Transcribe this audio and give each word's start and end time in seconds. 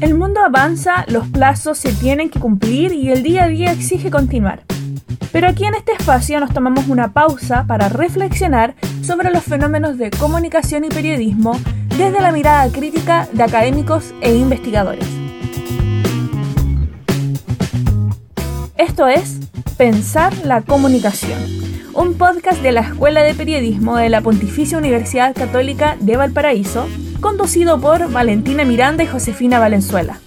El 0.00 0.14
mundo 0.14 0.40
avanza, 0.40 1.04
los 1.08 1.28
plazos 1.28 1.78
se 1.78 1.92
tienen 1.92 2.30
que 2.30 2.40
cumplir 2.40 2.92
y 2.92 3.10
el 3.10 3.22
día 3.22 3.44
a 3.44 3.48
día 3.48 3.72
exige 3.72 4.10
continuar. 4.10 4.62
Pero 5.32 5.48
aquí 5.48 5.64
en 5.64 5.74
este 5.74 5.92
espacio 5.92 6.40
nos 6.40 6.52
tomamos 6.52 6.88
una 6.88 7.12
pausa 7.12 7.64
para 7.66 7.88
reflexionar 7.88 8.74
sobre 9.02 9.30
los 9.30 9.44
fenómenos 9.44 9.98
de 9.98 10.10
comunicación 10.10 10.84
y 10.84 10.88
periodismo 10.88 11.58
desde 11.96 12.20
la 12.20 12.32
mirada 12.32 12.70
crítica 12.72 13.28
de 13.32 13.42
académicos 13.42 14.14
e 14.20 14.34
investigadores. 14.34 15.06
Esto 18.76 19.06
es 19.06 19.38
Pensar 19.76 20.34
la 20.44 20.62
Comunicación, 20.62 21.38
un 21.94 22.14
podcast 22.14 22.62
de 22.62 22.72
la 22.72 22.80
Escuela 22.80 23.22
de 23.22 23.34
Periodismo 23.34 23.96
de 23.96 24.08
la 24.08 24.20
Pontificia 24.20 24.78
Universidad 24.78 25.34
Católica 25.34 25.96
de 26.00 26.16
Valparaíso, 26.16 26.86
conducido 27.20 27.80
por 27.80 28.10
Valentina 28.10 28.64
Miranda 28.64 29.02
y 29.02 29.06
Josefina 29.06 29.58
Valenzuela. 29.58 30.20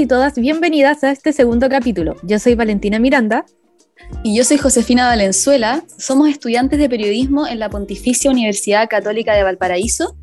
Y 0.00 0.06
todas 0.06 0.34
bienvenidas 0.36 1.04
a 1.04 1.10
este 1.10 1.30
segundo 1.30 1.68
capítulo. 1.68 2.16
Yo 2.22 2.38
soy 2.38 2.54
Valentina 2.54 2.98
Miranda. 2.98 3.44
Y 4.24 4.34
yo 4.34 4.44
soy 4.44 4.56
Josefina 4.56 5.06
Valenzuela. 5.06 5.84
Somos 5.98 6.30
estudiantes 6.30 6.78
de 6.78 6.88
periodismo 6.88 7.46
en 7.46 7.58
la 7.58 7.68
Pontificia 7.68 8.30
Universidad 8.30 8.88
Católica 8.88 9.34
de 9.34 9.42
Valparaíso. 9.42 10.16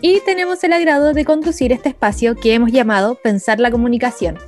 Y 0.00 0.20
tenemos 0.20 0.62
el 0.62 0.72
agrado 0.72 1.14
de 1.14 1.24
conducir 1.24 1.72
este 1.72 1.88
espacio 1.88 2.36
que 2.36 2.54
hemos 2.54 2.70
llamado 2.70 3.16
Pensar 3.20 3.58
la 3.58 3.72
Comunicación. 3.72 4.38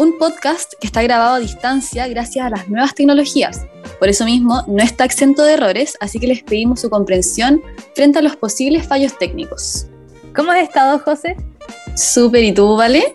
Un 0.00 0.18
podcast 0.18 0.72
que 0.80 0.88
está 0.88 1.00
grabado 1.04 1.36
a 1.36 1.40
distancia 1.40 2.08
gracias 2.08 2.46
a 2.46 2.50
las 2.50 2.68
nuevas 2.68 2.96
tecnologías. 2.96 3.64
Por 4.00 4.08
eso 4.08 4.24
mismo 4.24 4.64
no 4.66 4.82
está 4.82 5.04
exento 5.04 5.44
de 5.44 5.52
errores, 5.52 5.96
así 6.00 6.18
que 6.18 6.26
les 6.26 6.42
pedimos 6.42 6.80
su 6.80 6.90
comprensión 6.90 7.62
frente 7.94 8.18
a 8.18 8.22
los 8.22 8.34
posibles 8.34 8.88
fallos 8.88 9.16
técnicos. 9.16 9.86
¿Cómo 10.34 10.50
has 10.50 10.64
estado, 10.64 10.98
José? 10.98 11.36
Súper, 11.94 12.42
¿y 12.42 12.52
tú, 12.52 12.76
Vale? 12.76 13.14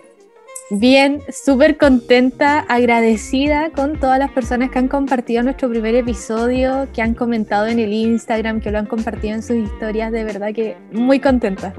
Bien, 0.70 1.20
súper 1.30 1.76
contenta, 1.76 2.60
agradecida 2.60 3.70
con 3.70 4.00
todas 4.00 4.18
las 4.18 4.30
personas 4.30 4.70
que 4.70 4.78
han 4.78 4.88
compartido 4.88 5.42
nuestro 5.42 5.68
primer 5.68 5.94
episodio, 5.94 6.88
que 6.94 7.02
han 7.02 7.12
comentado 7.12 7.66
en 7.66 7.78
el 7.78 7.92
Instagram, 7.92 8.62
que 8.62 8.70
lo 8.70 8.78
han 8.78 8.86
compartido 8.86 9.34
en 9.34 9.42
sus 9.42 9.56
historias, 9.56 10.10
de 10.10 10.24
verdad 10.24 10.54
que 10.54 10.78
muy 10.90 11.20
contenta. 11.20 11.74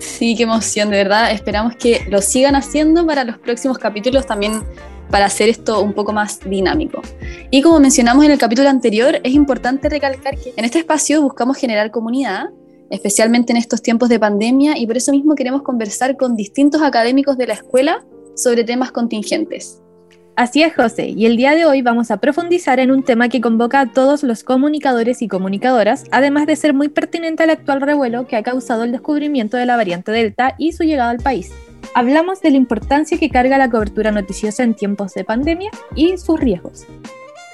Sí, 0.00 0.34
qué 0.34 0.42
emoción, 0.42 0.90
de 0.90 0.96
verdad. 0.96 1.30
Esperamos 1.30 1.76
que 1.76 2.04
lo 2.10 2.20
sigan 2.20 2.56
haciendo 2.56 3.06
para 3.06 3.22
los 3.22 3.38
próximos 3.38 3.78
capítulos 3.78 4.26
también 4.26 4.60
para 5.08 5.26
hacer 5.26 5.48
esto 5.48 5.80
un 5.80 5.92
poco 5.92 6.12
más 6.12 6.40
dinámico. 6.40 7.02
Y 7.52 7.62
como 7.62 7.78
mencionamos 7.78 8.24
en 8.24 8.32
el 8.32 8.38
capítulo 8.38 8.68
anterior, 8.68 9.20
es 9.22 9.34
importante 9.34 9.88
recalcar 9.88 10.36
que 10.36 10.52
en 10.56 10.64
este 10.64 10.80
espacio 10.80 11.22
buscamos 11.22 11.56
generar 11.58 11.92
comunidad, 11.92 12.46
especialmente 12.90 13.52
en 13.52 13.58
estos 13.58 13.82
tiempos 13.82 14.08
de 14.08 14.18
pandemia, 14.18 14.76
y 14.76 14.84
por 14.84 14.96
eso 14.96 15.12
mismo 15.12 15.36
queremos 15.36 15.62
conversar 15.62 16.16
con 16.16 16.34
distintos 16.34 16.82
académicos 16.82 17.38
de 17.38 17.46
la 17.46 17.54
escuela 17.54 18.04
sobre 18.36 18.62
temas 18.62 18.92
contingentes. 18.92 19.82
Así 20.36 20.62
es, 20.62 20.74
José, 20.74 21.08
y 21.08 21.24
el 21.24 21.38
día 21.38 21.54
de 21.54 21.64
hoy 21.64 21.80
vamos 21.80 22.10
a 22.10 22.18
profundizar 22.18 22.78
en 22.78 22.90
un 22.90 23.02
tema 23.02 23.30
que 23.30 23.40
convoca 23.40 23.80
a 23.80 23.92
todos 23.92 24.22
los 24.22 24.44
comunicadores 24.44 25.22
y 25.22 25.28
comunicadoras, 25.28 26.04
además 26.10 26.46
de 26.46 26.56
ser 26.56 26.74
muy 26.74 26.88
pertinente 26.88 27.42
al 27.42 27.50
actual 27.50 27.80
revuelo 27.80 28.26
que 28.26 28.36
ha 28.36 28.42
causado 28.42 28.84
el 28.84 28.92
descubrimiento 28.92 29.56
de 29.56 29.64
la 29.64 29.76
variante 29.76 30.12
Delta 30.12 30.54
y 30.58 30.72
su 30.72 30.84
llegada 30.84 31.08
al 31.08 31.22
país. 31.22 31.52
Hablamos 31.94 32.42
de 32.42 32.50
la 32.50 32.58
importancia 32.58 33.16
que 33.16 33.30
carga 33.30 33.56
la 33.56 33.70
cobertura 33.70 34.10
noticiosa 34.10 34.62
en 34.62 34.74
tiempos 34.74 35.14
de 35.14 35.24
pandemia 35.24 35.70
y 35.94 36.18
sus 36.18 36.38
riesgos. 36.38 36.84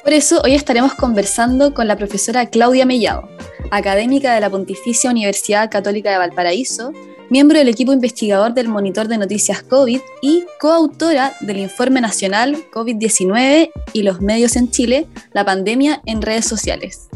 Por 0.02 0.12
eso 0.12 0.42
hoy 0.42 0.54
estaremos 0.54 0.94
conversando 0.94 1.74
con 1.74 1.86
la 1.86 1.96
profesora 1.96 2.46
Claudia 2.46 2.84
Mellado, 2.84 3.28
académica 3.70 4.34
de 4.34 4.40
la 4.40 4.50
Pontificia 4.50 5.12
Universidad 5.12 5.70
Católica 5.70 6.10
de 6.10 6.18
Valparaíso, 6.18 6.92
miembro 7.32 7.58
del 7.58 7.68
equipo 7.68 7.94
investigador 7.94 8.52
del 8.52 8.68
Monitor 8.68 9.08
de 9.08 9.16
Noticias 9.16 9.62
COVID 9.62 10.00
y 10.20 10.44
coautora 10.60 11.32
del 11.40 11.60
Informe 11.60 12.02
Nacional 12.02 12.58
COVID-19 12.70 13.70
y 13.94 14.02
los 14.02 14.20
medios 14.20 14.54
en 14.54 14.70
Chile, 14.70 15.06
la 15.32 15.42
pandemia 15.42 16.02
en 16.04 16.20
redes 16.20 16.44
sociales. 16.44 17.08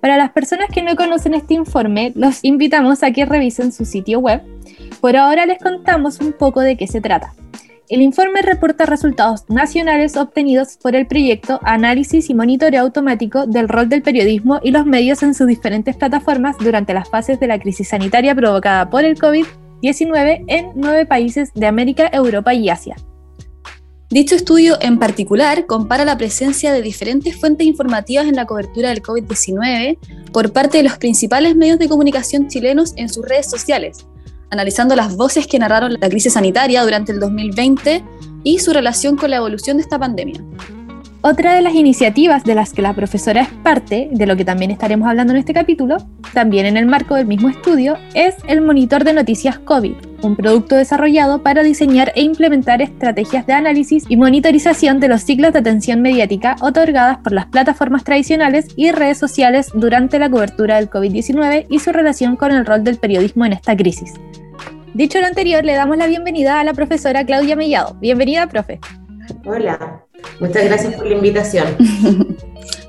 Para 0.00 0.16
las 0.16 0.30
personas 0.30 0.68
que 0.72 0.84
no 0.84 0.94
conocen 0.94 1.34
este 1.34 1.54
informe, 1.54 2.12
los 2.14 2.44
invitamos 2.44 3.02
a 3.02 3.10
que 3.10 3.26
revisen 3.26 3.72
su 3.72 3.84
sitio 3.84 4.20
web. 4.20 4.42
Por 5.00 5.16
ahora 5.16 5.44
les 5.44 5.58
contamos 5.60 6.20
un 6.20 6.32
poco 6.32 6.60
de 6.60 6.76
qué 6.76 6.86
se 6.86 7.00
trata. 7.00 7.34
El 7.88 8.02
informe 8.02 8.42
reporta 8.42 8.84
resultados 8.84 9.44
nacionales 9.48 10.16
obtenidos 10.16 10.76
por 10.76 10.96
el 10.96 11.06
proyecto 11.06 11.60
Análisis 11.62 12.28
y 12.28 12.34
Monitoreo 12.34 12.82
Automático 12.82 13.46
del 13.46 13.68
rol 13.68 13.88
del 13.88 14.02
periodismo 14.02 14.58
y 14.60 14.72
los 14.72 14.84
medios 14.84 15.22
en 15.22 15.34
sus 15.34 15.46
diferentes 15.46 15.94
plataformas 15.94 16.56
durante 16.58 16.94
las 16.94 17.08
fases 17.08 17.38
de 17.38 17.46
la 17.46 17.60
crisis 17.60 17.90
sanitaria 17.90 18.34
provocada 18.34 18.90
por 18.90 19.04
el 19.04 19.16
COVID-19 19.16 20.44
en 20.48 20.72
nueve 20.74 21.06
países 21.06 21.52
de 21.54 21.66
América, 21.66 22.10
Europa 22.12 22.52
y 22.54 22.70
Asia. 22.70 22.96
Dicho 24.10 24.34
estudio 24.34 24.78
en 24.80 24.98
particular 24.98 25.66
compara 25.66 26.04
la 26.04 26.18
presencia 26.18 26.72
de 26.72 26.82
diferentes 26.82 27.36
fuentes 27.36 27.68
informativas 27.68 28.26
en 28.26 28.34
la 28.34 28.46
cobertura 28.46 28.88
del 28.88 29.02
COVID-19 29.02 29.98
por 30.32 30.52
parte 30.52 30.78
de 30.78 30.84
los 30.84 30.98
principales 30.98 31.54
medios 31.54 31.78
de 31.78 31.88
comunicación 31.88 32.48
chilenos 32.48 32.94
en 32.96 33.08
sus 33.08 33.24
redes 33.24 33.48
sociales, 33.48 34.06
analizando 34.50 34.96
las 34.96 35.16
voces 35.16 35.46
que 35.46 35.58
narraron 35.58 35.96
la 36.00 36.08
crisis 36.08 36.34
sanitaria 36.34 36.82
durante 36.82 37.12
el 37.12 37.20
2020 37.20 38.04
y 38.44 38.58
su 38.58 38.72
relación 38.72 39.16
con 39.16 39.30
la 39.30 39.36
evolución 39.36 39.76
de 39.76 39.82
esta 39.82 39.98
pandemia. 39.98 40.42
Otra 41.28 41.56
de 41.56 41.60
las 41.60 41.74
iniciativas 41.74 42.44
de 42.44 42.54
las 42.54 42.72
que 42.72 42.82
la 42.82 42.94
profesora 42.94 43.40
es 43.40 43.48
parte, 43.48 44.08
de 44.12 44.26
lo 44.26 44.36
que 44.36 44.44
también 44.44 44.70
estaremos 44.70 45.08
hablando 45.08 45.32
en 45.32 45.40
este 45.40 45.52
capítulo, 45.52 45.96
también 46.32 46.66
en 46.66 46.76
el 46.76 46.86
marco 46.86 47.16
del 47.16 47.26
mismo 47.26 47.48
estudio, 47.48 47.98
es 48.14 48.36
el 48.46 48.60
Monitor 48.60 49.02
de 49.02 49.12
Noticias 49.12 49.58
COVID, 49.58 49.94
un 50.22 50.36
producto 50.36 50.76
desarrollado 50.76 51.42
para 51.42 51.64
diseñar 51.64 52.12
e 52.14 52.22
implementar 52.22 52.80
estrategias 52.80 53.44
de 53.44 53.54
análisis 53.54 54.04
y 54.08 54.16
monitorización 54.16 55.00
de 55.00 55.08
los 55.08 55.22
ciclos 55.22 55.52
de 55.52 55.58
atención 55.58 56.00
mediática 56.00 56.54
otorgadas 56.60 57.18
por 57.18 57.32
las 57.32 57.46
plataformas 57.46 58.04
tradicionales 58.04 58.68
y 58.76 58.92
redes 58.92 59.18
sociales 59.18 59.72
durante 59.74 60.20
la 60.20 60.30
cobertura 60.30 60.76
del 60.76 60.88
COVID-19 60.88 61.66
y 61.68 61.80
su 61.80 61.90
relación 61.90 62.36
con 62.36 62.52
el 62.52 62.64
rol 62.64 62.84
del 62.84 62.98
periodismo 62.98 63.44
en 63.44 63.54
esta 63.54 63.76
crisis. 63.76 64.14
Dicho 64.94 65.20
lo 65.20 65.26
anterior, 65.26 65.64
le 65.64 65.74
damos 65.74 65.96
la 65.96 66.06
bienvenida 66.06 66.60
a 66.60 66.62
la 66.62 66.72
profesora 66.72 67.26
Claudia 67.26 67.56
Mellado. 67.56 67.94
Bienvenida, 67.94 68.46
profe. 68.46 68.78
Hola, 69.44 70.05
muchas 70.40 70.64
gracias 70.64 70.94
por 70.94 71.06
la 71.06 71.14
invitación. 71.14 71.66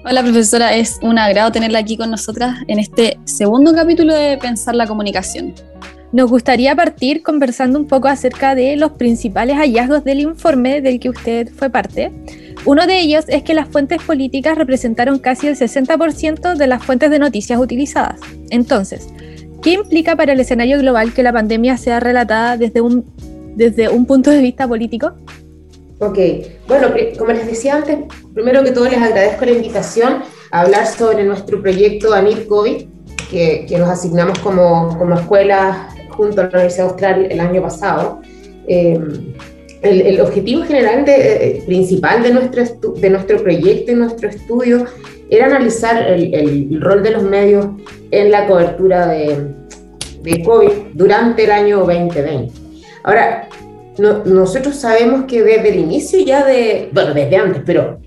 Hola 0.05 0.23
profesora, 0.23 0.75
es 0.75 0.99
un 1.01 1.19
agrado 1.19 1.51
tenerla 1.51 1.79
aquí 1.79 1.97
con 1.97 2.09
nosotras 2.09 2.59
en 2.67 2.79
este 2.79 3.19
segundo 3.25 3.73
capítulo 3.73 4.15
de 4.15 4.37
Pensar 4.37 4.75
la 4.75 4.87
Comunicación. 4.87 5.53
Nos 6.13 6.29
gustaría 6.29 6.73
partir 6.73 7.21
conversando 7.21 7.77
un 7.77 7.87
poco 7.87 8.07
acerca 8.07 8.55
de 8.55 8.77
los 8.77 8.93
principales 8.93 9.57
hallazgos 9.57 10.05
del 10.05 10.21
informe 10.21 10.81
del 10.81 11.01
que 11.01 11.09
usted 11.09 11.49
fue 11.49 11.69
parte. 11.69 12.11
Uno 12.63 12.87
de 12.87 12.99
ellos 12.99 13.25
es 13.27 13.43
que 13.43 13.53
las 13.53 13.67
fuentes 13.67 14.01
políticas 14.01 14.57
representaron 14.57 15.19
casi 15.19 15.47
el 15.47 15.57
60% 15.57 16.55
de 16.55 16.67
las 16.67 16.83
fuentes 16.83 17.11
de 17.11 17.19
noticias 17.19 17.59
utilizadas. 17.59 18.19
Entonces, 18.49 19.09
¿qué 19.61 19.73
implica 19.73 20.15
para 20.15 20.31
el 20.31 20.39
escenario 20.39 20.79
global 20.79 21.13
que 21.13 21.23
la 21.23 21.33
pandemia 21.33 21.77
sea 21.77 21.99
relatada 21.99 22.55
desde 22.55 22.79
un, 22.79 23.05
desde 23.57 23.89
un 23.89 24.05
punto 24.05 24.31
de 24.31 24.41
vista 24.41 24.65
político? 24.65 25.13
Ok, 25.99 26.19
bueno, 26.67 26.89
como 27.17 27.31
les 27.31 27.47
decía 27.47 27.75
antes, 27.75 27.97
primero 28.33 28.63
que 28.63 28.71
todo 28.71 28.85
les 28.85 29.01
agradezco 29.01 29.45
la 29.45 29.51
invitación 29.51 30.21
a 30.51 30.61
hablar 30.61 30.85
sobre 30.85 31.23
nuestro 31.23 31.59
proyecto 31.59 32.13
ANIR 32.13 32.45
COVID, 32.45 32.85
que, 33.31 33.65
que 33.67 33.77
nos 33.79 33.89
asignamos 33.89 34.37
como, 34.39 34.95
como, 34.97 35.15
escuela 35.15 35.89
junto 36.09 36.41
a 36.41 36.43
la 36.45 36.49
Universidad 36.49 36.89
Austral 36.89 37.27
el 37.31 37.39
año 37.39 37.63
pasado. 37.63 38.21
Eh, 38.67 38.99
el, 39.81 40.01
el, 40.01 40.21
objetivo 40.21 40.63
general 40.63 41.03
de, 41.05 41.15
eh, 41.15 41.63
principal 41.65 42.21
de 42.21 42.31
nuestro, 42.31 42.93
de 42.93 43.09
nuestro 43.09 43.41
proyecto 43.41 43.91
y 43.91 43.95
nuestro 43.95 44.29
estudio 44.29 44.85
era 45.29 45.47
analizar 45.47 45.97
el, 46.11 46.33
el, 46.33 46.81
rol 46.81 47.01
de 47.01 47.11
los 47.11 47.23
medios 47.23 47.67
en 48.11 48.31
la 48.31 48.47
cobertura 48.47 49.07
de, 49.07 49.47
de 50.21 50.43
COVID 50.43 50.71
durante 50.93 51.43
el 51.43 51.51
año 51.51 51.79
2020. 51.79 52.53
Ahora, 53.03 53.47
nosotros 53.99 54.75
sabemos 54.75 55.25
que 55.25 55.41
desde 55.41 55.69
el 55.69 55.79
inicio 55.79 56.19
ya 56.19 56.45
de, 56.45 56.89
bueno, 56.93 57.13
desde 57.13 57.35
antes, 57.35 57.63
pero 57.65 57.99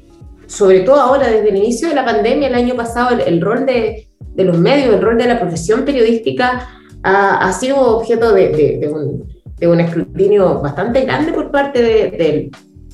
sobre 0.46 0.80
todo 0.80 1.00
ahora, 1.00 1.28
desde 1.28 1.48
el 1.48 1.56
inicio 1.56 1.88
de 1.88 1.94
la 1.94 2.04
pandemia, 2.04 2.48
el 2.48 2.54
año 2.54 2.74
pasado, 2.74 3.16
el, 3.18 3.40
rol 3.40 3.66
de, 3.66 4.08
de, 4.34 4.44
los 4.44 4.58
medios, 4.58 4.94
el 4.94 5.02
rol 5.02 5.16
de 5.18 5.26
la 5.26 5.38
profesión 5.38 5.84
periodística 5.84 6.68
ha, 7.02 7.48
ha 7.48 7.52
sido 7.52 7.98
objeto 7.98 8.32
de, 8.32 8.78
de, 8.80 8.88
un, 8.88 9.26
un, 9.62 9.80
escrutinio 9.80 10.60
bastante 10.60 11.02
grande 11.02 11.32
por 11.32 11.50
parte 11.50 11.82
de, 11.82 12.50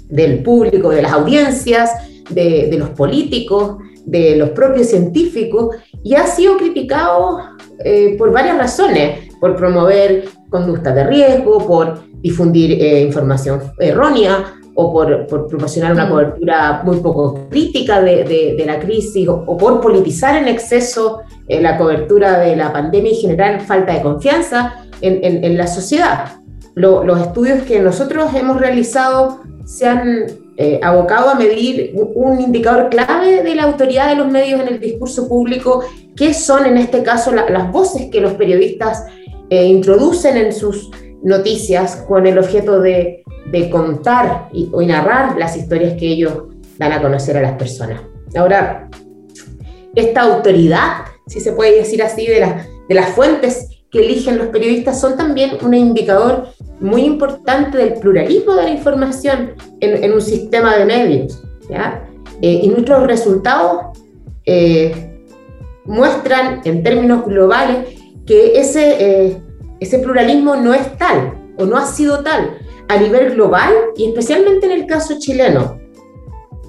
del 0.08 0.42
público, 0.42 0.90
de 0.90 1.02
las 1.02 1.12
audiencias, 1.12 1.90
de, 2.30 2.74
los 2.78 2.90
políticos, 2.90 3.78
de 4.04 4.36
los 4.36 4.50
propios 4.50 4.88
científicos, 4.88 5.76
y 6.02 6.14
ha 6.14 6.26
sido 6.26 6.56
criticado 6.56 7.40
eh, 7.84 8.16
por 8.18 8.32
varias 8.32 8.56
razones, 8.58 9.34
por 9.40 9.56
promover 9.56 10.28
conductas 10.50 10.94
de 10.94 11.04
riesgo, 11.04 11.66
por 11.66 12.00
difundir 12.26 12.72
eh, 12.72 13.02
información 13.02 13.60
errónea 13.78 14.56
o 14.74 14.92
por, 14.92 15.26
proporcionar 15.26 15.92
una 15.92 16.06
mm. 16.06 16.10
cobertura 16.10 16.82
muy 16.84 16.96
poco 16.98 17.48
crítica 17.48 18.02
de, 18.02 18.62
la 18.66 18.78
crisis 18.78 19.28
o, 19.28 19.56
por 19.56 19.80
politizar 19.80 20.36
en 20.36 20.48
exceso 20.48 21.20
eh, 21.48 21.60
la 21.60 21.78
cobertura 21.78 22.40
de 22.40 22.56
la 22.56 22.72
pandemia 22.72 23.12
y 23.12 23.16
generar 23.16 23.60
falta 23.60 23.94
de 23.94 24.02
confianza 24.02 24.74
en, 25.00 25.56
la 25.56 25.66
sociedad. 25.66 26.32
los 26.74 27.20
estudios 27.20 27.62
que 27.62 27.80
nosotros 27.80 28.34
hemos 28.34 28.58
realizado 28.58 29.40
se 29.64 29.86
han 29.86 30.26
eh, 30.58 30.80
abocado 30.82 31.28
a 31.28 31.34
medir 31.34 31.92
un, 31.94 32.40
indicador 32.40 32.88
clave 32.88 33.42
de 33.42 33.54
la 33.54 33.64
autoridad 33.64 34.08
de 34.08 34.16
los 34.16 34.28
medios 34.28 34.60
en 34.60 34.68
el 34.68 34.80
discurso 34.80 35.28
público, 35.28 35.84
que 36.16 36.32
son 36.32 36.64
en 36.64 36.78
este 36.78 37.02
caso 37.02 37.30
las 37.32 37.70
voces 37.70 38.08
que 38.10 38.20
los 38.20 38.32
periodistas 38.34 39.04
eh, 39.50 39.66
introducen 39.66 40.36
en 40.38 40.52
sus 40.52 40.90
noticias 41.22 42.04
con 42.08 42.26
el 42.26 42.38
objeto 42.38 42.80
de, 42.80 43.24
contar 43.70 44.48
y, 44.52 44.68
o 44.72 44.82
narrar 44.82 45.36
las 45.38 45.56
historias 45.56 45.94
que 45.94 46.08
ellos 46.08 46.34
dan 46.78 46.92
a 46.92 47.00
conocer 47.00 47.36
a 47.36 47.42
las 47.42 47.52
personas. 47.52 48.02
Ahora, 48.36 48.90
esta 49.94 50.20
autoridad, 50.22 51.06
si 51.26 51.40
se 51.40 51.52
puede 51.52 51.76
decir 51.76 52.02
así, 52.02 52.26
de, 52.26 52.40
las 52.94 53.08
fuentes 53.10 53.68
que 53.90 54.00
eligen 54.00 54.38
los 54.38 54.48
periodistas 54.48 55.00
son 55.00 55.16
también 55.16 55.52
un 55.62 55.72
indicador 55.74 56.48
muy 56.80 57.02
importante 57.02 57.78
del 57.78 57.94
pluralismo 57.94 58.54
de 58.54 58.62
la 58.64 58.70
información 58.70 59.54
en, 59.80 60.12
un 60.12 60.20
sistema 60.20 60.76
de 60.76 60.84
medios. 60.84 61.42
Eh, 62.42 62.60
y 62.62 62.68
nuestros 62.68 63.06
resultados 63.06 63.98
eh, 64.44 65.16
muestran 65.86 66.60
en 66.64 66.82
términos 66.82 67.24
globales 67.24 67.96
que 68.26 68.58
ese, 68.58 68.96
eh, 68.98 69.42
ese 69.80 69.98
pluralismo 69.98 70.56
no 70.56 70.74
es 70.74 70.96
tal 70.98 71.34
o 71.58 71.66
no 71.66 71.76
ha 71.76 71.86
sido 71.86 72.22
tal 72.22 72.58
a 72.88 72.96
nivel 72.96 73.34
global 73.34 73.72
y 73.96 74.08
especialmente 74.08 74.66
en 74.66 74.72
el 74.72 74.86
caso 74.86 75.18
chileno. 75.18 75.80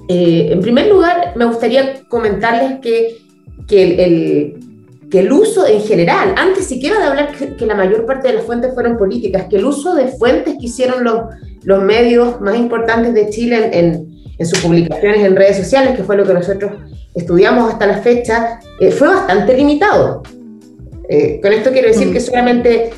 en 0.08 0.60
primer 0.60 0.88
lugar, 0.88 1.32
me 1.36 1.44
gustaría 1.44 2.02
comentarles 2.08 2.80
que, 2.80 3.18
que 3.66 4.04
el, 4.04 4.68
que 5.10 5.20
el 5.20 5.32
uso 5.32 5.66
en 5.66 5.80
general, 5.82 6.34
antes 6.36 6.66
siquiera 6.66 6.98
de 6.98 7.04
hablar 7.04 7.32
que, 7.32 7.66
la 7.66 7.74
mayor 7.74 8.04
parte 8.06 8.28
de 8.28 8.34
las 8.34 8.44
fuentes 8.44 8.74
fueron 8.74 8.96
políticas, 8.96 9.46
que 9.48 9.56
el 9.56 9.64
uso 9.64 9.94
de 9.94 10.08
fuentes 10.08 10.56
que 10.58 10.66
hicieron 10.66 11.04
los, 11.04 11.22
los 11.62 11.82
medios 11.82 12.40
más 12.40 12.56
importantes 12.56 13.14
de 13.14 13.30
Chile 13.30 13.70
en, 13.72 14.08
en, 14.38 14.46
sus 14.46 14.60
publicaciones 14.60 15.24
en 15.24 15.36
redes 15.36 15.56
sociales, 15.56 15.96
que 15.96 16.04
fue 16.04 16.16
lo 16.16 16.24
que 16.24 16.34
nosotros 16.34 16.72
estudiamos 17.14 17.72
hasta 17.72 17.86
la 17.86 17.98
fecha, 17.98 18.60
eh, 18.80 18.90
fue 18.90 19.08
bastante 19.08 19.56
limitado. 19.56 20.22
Eh, 21.08 21.40
con 21.42 21.52
esto 21.52 21.70
quiero 21.70 21.88
decir 21.88 22.08
mm. 22.08 22.12
que 22.12 22.20
solamente 22.20 22.90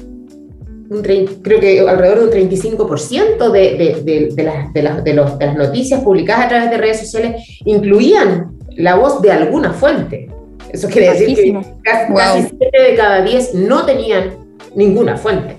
un 0.91 1.03
creo 1.03 1.61
que 1.61 1.81
alrededor 1.81 2.31
de 2.31 2.43
un 2.43 2.51
35% 2.51 3.51
de, 3.53 3.61
de, 3.77 4.03
de, 4.03 4.29
de, 4.35 4.43
las, 4.43 4.73
de, 4.73 4.83
las, 4.83 5.05
de, 5.05 5.15
los, 5.15 5.39
de 5.39 5.47
las 5.47 5.57
noticias 5.57 6.03
publicadas 6.03 6.47
a 6.47 6.49
través 6.49 6.71
de 6.71 6.79
redes 6.79 6.99
sociales 7.01 7.61
incluían 7.65 8.59
la 8.77 8.97
voz 8.97 9.23
de 9.23 9.31
alguna 9.31 9.73
fuente. 9.73 10.29
Eso 10.73 10.89
quiere 10.89 11.13
decir 11.13 11.37
que 11.37 11.63
casi, 11.83 12.49
7 12.49 12.91
de 12.91 12.97
cada 12.97 13.23
10 13.23 13.55
no 13.55 13.87
tenían 13.87 14.37
ninguna 14.75 15.17
fuente. 15.17 15.57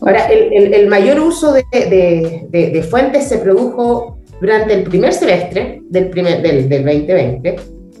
Ahora, 0.00 0.26
el, 0.26 0.74
el, 0.74 0.86
mayor 0.88 1.20
uso 1.20 1.52
de, 1.52 1.64
de, 1.72 2.46
de, 2.50 2.82
fuentes 2.82 3.28
se 3.28 3.38
produjo 3.38 4.18
durante 4.40 4.74
el 4.74 4.82
primer 4.82 5.12
semestre 5.12 5.80
del, 5.88 6.10
primer, 6.10 6.42
del, 6.42 6.68
del 6.68 6.84
2020, 6.84 7.48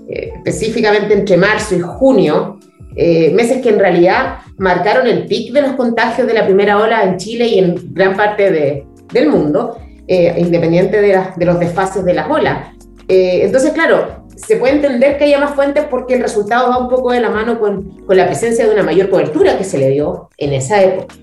eh, 0.08 0.32
específicamente 0.36 1.14
entre 1.14 1.36
marzo 1.36 1.76
y 1.76 1.80
junio, 1.80 2.58
eh, 2.96 3.32
meses 3.32 3.60
que 3.62 3.70
en 3.70 3.78
realidad 3.78 4.38
marcaron 4.58 5.06
el 5.06 5.26
pic 5.26 5.52
de 5.52 5.62
los 5.62 5.72
contagios 5.72 6.26
de 6.26 6.34
la 6.34 6.44
primera 6.44 6.78
ola 6.78 7.04
en 7.04 7.16
Chile 7.16 7.46
y 7.46 7.58
en 7.58 7.76
gran 7.92 8.16
parte 8.16 8.50
de, 8.50 8.86
del 9.12 9.28
mundo, 9.28 9.78
eh, 10.06 10.34
independiente 10.38 11.00
de, 11.00 11.20
de, 11.36 11.44
los 11.46 11.58
desfases 11.58 12.04
de 12.04 12.14
las 12.14 12.30
olas. 12.30 12.68
entonces, 13.08 13.72
claro, 13.72 14.24
se 14.36 14.56
puede 14.56 14.74
entender 14.74 15.18
que 15.18 15.24
haya 15.24 15.38
más 15.38 15.54
fuentes 15.54 15.84
porque 15.90 16.14
el 16.14 16.22
resultado 16.22 16.68
va 16.68 16.78
un 16.78 16.88
poco 16.88 17.12
de 17.12 17.20
la 17.20 17.30
mano 17.30 17.58
con, 17.58 18.04
con, 18.06 18.16
la 18.16 18.26
presencia 18.26 18.66
de 18.66 18.72
una 18.72 18.82
mayor 18.82 19.08
cobertura 19.10 19.56
que 19.56 19.64
se 19.64 19.78
le 19.78 19.90
dio 19.90 20.28
en 20.38 20.52
esa 20.52 20.82
época, 20.82 21.14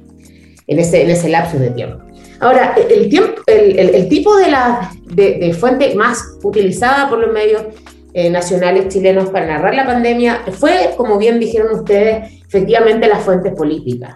en 0.67 0.79
ese, 0.79 1.03
en 1.03 1.09
ese 1.09 1.29
lapso 1.29 1.57
de 1.57 1.71
tiempo. 1.71 2.03
Ahora, 2.39 2.73
el, 2.89 3.07
tiempo, 3.09 3.41
el, 3.45 3.77
el, 3.77 4.09
tipo 4.09 4.35
de, 4.35 4.49
la, 4.49 4.91
de, 5.05 5.33
de, 5.35 5.53
fuente 5.53 5.93
más 5.93 6.23
utilizada 6.41 7.07
por 7.07 7.19
los 7.19 7.31
medios 7.31 7.65
eh, 8.13 8.29
nacionales 8.29 8.89
chilenos 8.89 9.29
para 9.29 9.45
narrar 9.45 9.73
la 9.73 9.85
pandemia 9.85 10.41
fue, 10.51 10.93
como 10.97 11.17
bien 11.17 11.39
dijeron 11.39 11.73
ustedes, 11.79 12.41
efectivamente 12.45 13.07
las 13.07 13.23
fuentes 13.23 13.53
políticas. 13.53 14.15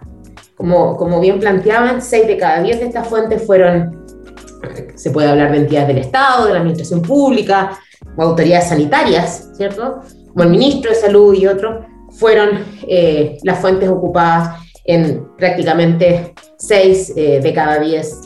Como, 0.56 0.98
como 0.98 1.22
bien 1.22 1.40
planteaban, 1.40 2.02
seis 2.02 2.28
de 2.28 2.38
cada 2.38 2.62
diez 2.62 2.80
de 2.80 2.88
estas 2.88 3.08
fuentes 3.08 3.46
fueron, 3.46 4.06
se 4.96 5.12
puede 5.12 5.30
hablar 5.30 5.52
de 5.52 5.60
entidades 5.60 5.88
del 5.88 5.98
Estado, 6.00 6.48
de 6.48 6.54
la 6.54 6.60
administración 6.60 7.02
pública, 7.02 7.80
o 8.18 8.22
autoridades 8.22 8.70
sanitarias, 8.70 9.52
¿cierto? 9.56 10.02
Como 10.30 10.44
el 10.44 10.50
ministro 10.50 10.92
de 10.92 10.98
Salud 10.98 11.34
y 11.34 11.48
otros, 11.48 11.86
fueron 12.12 12.66
eh, 12.88 13.38
las 13.44 13.60
fuentes 13.60 13.90
ocupadas 13.90 14.62
en 14.84 15.26
prácticamente 15.38 16.34
seis 16.58 17.14
eh, 17.16 17.40
de 17.42 17.54
cada 17.54 17.80
diez 17.80 18.22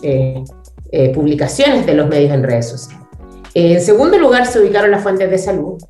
publicaciones 1.13 1.85
de 1.85 1.93
los 1.93 2.07
medios 2.07 2.33
en 2.33 2.41
redes 2.41 2.67
sociales. 2.69 2.98
En 3.53 3.81
segundo 3.81 4.17
lugar 4.17 4.45
se 4.45 4.59
ubicaron 4.59 4.91
las 4.91 5.03
fuentes 5.03 5.29
de 5.29 5.37
salud, 5.37 5.81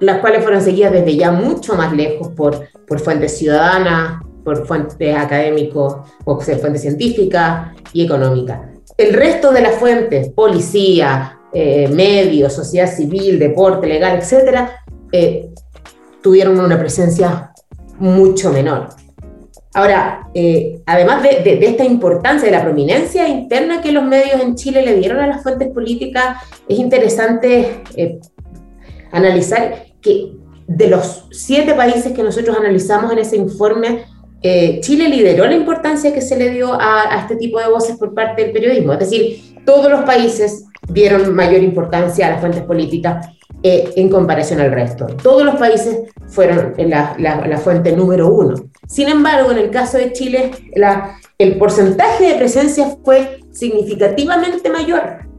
las 0.00 0.18
cuales 0.20 0.42
fueron 0.42 0.62
seguidas 0.62 0.92
desde 0.92 1.16
ya 1.16 1.32
mucho 1.32 1.74
más 1.74 1.92
lejos 1.92 2.28
por, 2.28 2.68
por 2.86 3.00
fuentes 3.00 3.36
ciudadanas, 3.36 4.22
por 4.44 4.66
fuentes 4.66 5.16
académicos, 5.16 5.96
o 6.24 6.40
fuentes 6.40 6.82
científicas 6.82 7.68
y 7.92 8.04
económicas. 8.04 8.60
El 8.96 9.14
resto 9.14 9.52
de 9.52 9.62
las 9.62 9.76
fuentes, 9.76 10.28
policía, 10.30 11.38
eh, 11.52 11.88
medios, 11.88 12.52
sociedad 12.52 12.92
civil, 12.92 13.38
deporte, 13.38 13.86
legal, 13.86 14.18
etcétera, 14.18 14.84
eh, 15.12 15.48
tuvieron 16.22 16.60
una 16.60 16.78
presencia 16.78 17.52
mucho 17.98 18.52
menor. 18.52 18.88
Ahora, 19.72 20.28
eh, 20.34 20.80
además 20.84 21.22
de, 21.22 21.58
esta 21.62 21.84
importancia, 21.84 22.46
de 22.46 22.56
la 22.56 22.62
prominencia 22.62 23.28
interna 23.28 23.80
que 23.80 23.92
los 23.92 24.04
medios 24.04 24.40
en 24.40 24.56
Chile 24.56 24.82
le 24.82 24.96
dieron 24.96 25.20
a 25.20 25.26
las 25.28 25.42
fuentes 25.42 25.68
políticas, 25.68 26.38
es 26.68 26.78
interesante 26.78 27.82
analizar 29.12 29.86
que 30.00 30.32
de 30.66 30.88
los 30.88 31.26
siete 31.30 31.74
países 31.74 32.12
que 32.12 32.22
nosotros 32.22 32.56
analizamos 32.56 33.12
en 33.12 33.18
ese 33.18 33.36
informe, 33.36 34.04
Chile 34.42 35.08
lideró 35.08 35.46
la 35.46 35.54
importancia 35.54 36.12
que 36.12 36.22
se 36.22 36.36
le 36.36 36.50
dio 36.50 36.72
a, 36.72 37.20
este 37.20 37.36
tipo 37.36 37.60
de 37.60 37.68
voces 37.68 37.96
por 37.96 38.12
parte 38.12 38.42
del 38.42 38.52
periodismo. 38.52 38.94
Es 38.94 39.00
decir, 39.00 39.54
todos 39.64 39.90
los 39.90 40.00
países 40.00 40.64
dieron 40.88 41.32
mayor 41.34 41.62
importancia 41.62 42.26
a 42.26 42.30
las 42.30 42.40
fuentes 42.40 42.62
políticas 42.62 43.28
eh, 43.62 43.92
en 43.96 44.08
comparación 44.08 44.60
al 44.60 44.72
resto. 44.72 45.06
Todos 45.22 45.44
los 45.44 45.56
países 45.56 45.98
fueron 46.28 46.74
la, 46.78 47.16
la, 47.18 47.58
fuente 47.58 47.92
número 47.92 48.32
uno. 48.32 48.54
Sin 48.88 49.08
embargo, 49.08 49.50
en 49.50 49.58
el 49.58 49.70
caso 49.70 49.98
de 49.98 50.12
Chile, 50.12 50.50
la, 50.74 51.18
el 51.38 51.58
porcentaje 51.58 52.32
de 52.32 52.34
presencia 52.36 52.96
fue 53.04 53.40
significativamente 53.52 54.70
mayor 54.70 55.30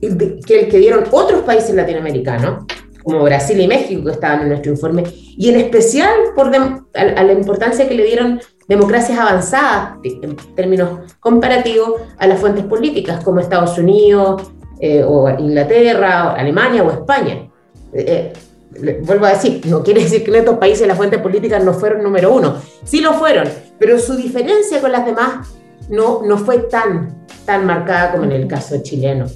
que 0.00 0.60
el 0.60 0.68
que 0.68 0.78
dieron 0.78 1.04
otros 1.10 1.42
países 1.42 1.74
latinoamericanos, 1.74 2.64
como 3.02 3.22
Brasil 3.22 3.60
y 3.60 3.68
México, 3.68 4.04
que 4.04 4.12
estaban 4.12 4.42
en 4.42 4.48
nuestro 4.48 4.72
informe, 4.72 5.04
y 5.14 5.48
en 5.48 5.56
especial 5.60 6.10
por 6.34 6.50
a, 6.54 7.22
la 7.22 7.32
importancia 7.32 7.88
que 7.88 7.94
le 7.94 8.04
dieron 8.04 8.40
democracias 8.68 9.18
avanzadas 9.18 9.98
en 10.02 10.36
términos 10.56 11.14
comparativos 11.20 12.00
a 12.18 12.26
las 12.26 12.40
fuentes 12.40 12.64
políticas, 12.64 13.22
como 13.22 13.38
Estados 13.38 13.78
Unidos, 13.78 14.42
eh, 14.80 15.02
o 15.02 15.28
Inglaterra, 15.28 16.32
o 16.32 16.40
Alemania 16.40 16.82
o 16.82 16.90
España. 16.90 17.48
Eh, 17.92 18.32
eh, 18.82 19.02
vuelvo 19.02 19.26
a 19.26 19.30
decir, 19.30 19.64
no 19.66 19.82
quiere 19.82 20.02
decir 20.02 20.22
que 20.22 20.30
en 20.30 20.36
estos 20.36 20.58
países 20.58 20.86
las 20.86 20.96
fuentes 20.96 21.20
políticas 21.20 21.64
no 21.64 21.72
fueron 21.72 22.02
número 22.02 22.32
uno, 22.34 22.56
sí 22.84 23.00
lo 23.00 23.14
fueron, 23.14 23.48
pero 23.78 23.98
su 23.98 24.16
diferencia 24.16 24.80
con 24.80 24.92
las 24.92 25.06
demás 25.06 25.48
no, 25.88 26.22
no 26.22 26.36
fue 26.38 26.58
tan, 26.58 27.24
tan 27.44 27.64
marcada 27.64 28.12
como 28.12 28.24
en 28.24 28.32
el 28.32 28.46
caso 28.46 28.76
chileno. 28.82 29.26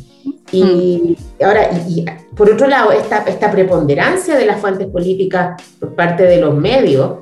Y 0.53 1.17
ahora, 1.43 1.71
y, 1.89 2.05
por 2.37 2.51
otro 2.51 2.67
lado, 2.67 2.93
esta, 2.93 3.23
esta 3.23 3.51
preponderancia 3.51 4.37
de 4.37 4.47
las 4.47 4.61
fuentes 4.61 4.89
políticas 4.89 5.63
por 5.79 5.95
parte 5.95 6.25
de 6.25 6.41
los 6.41 6.55
medios, 6.55 7.19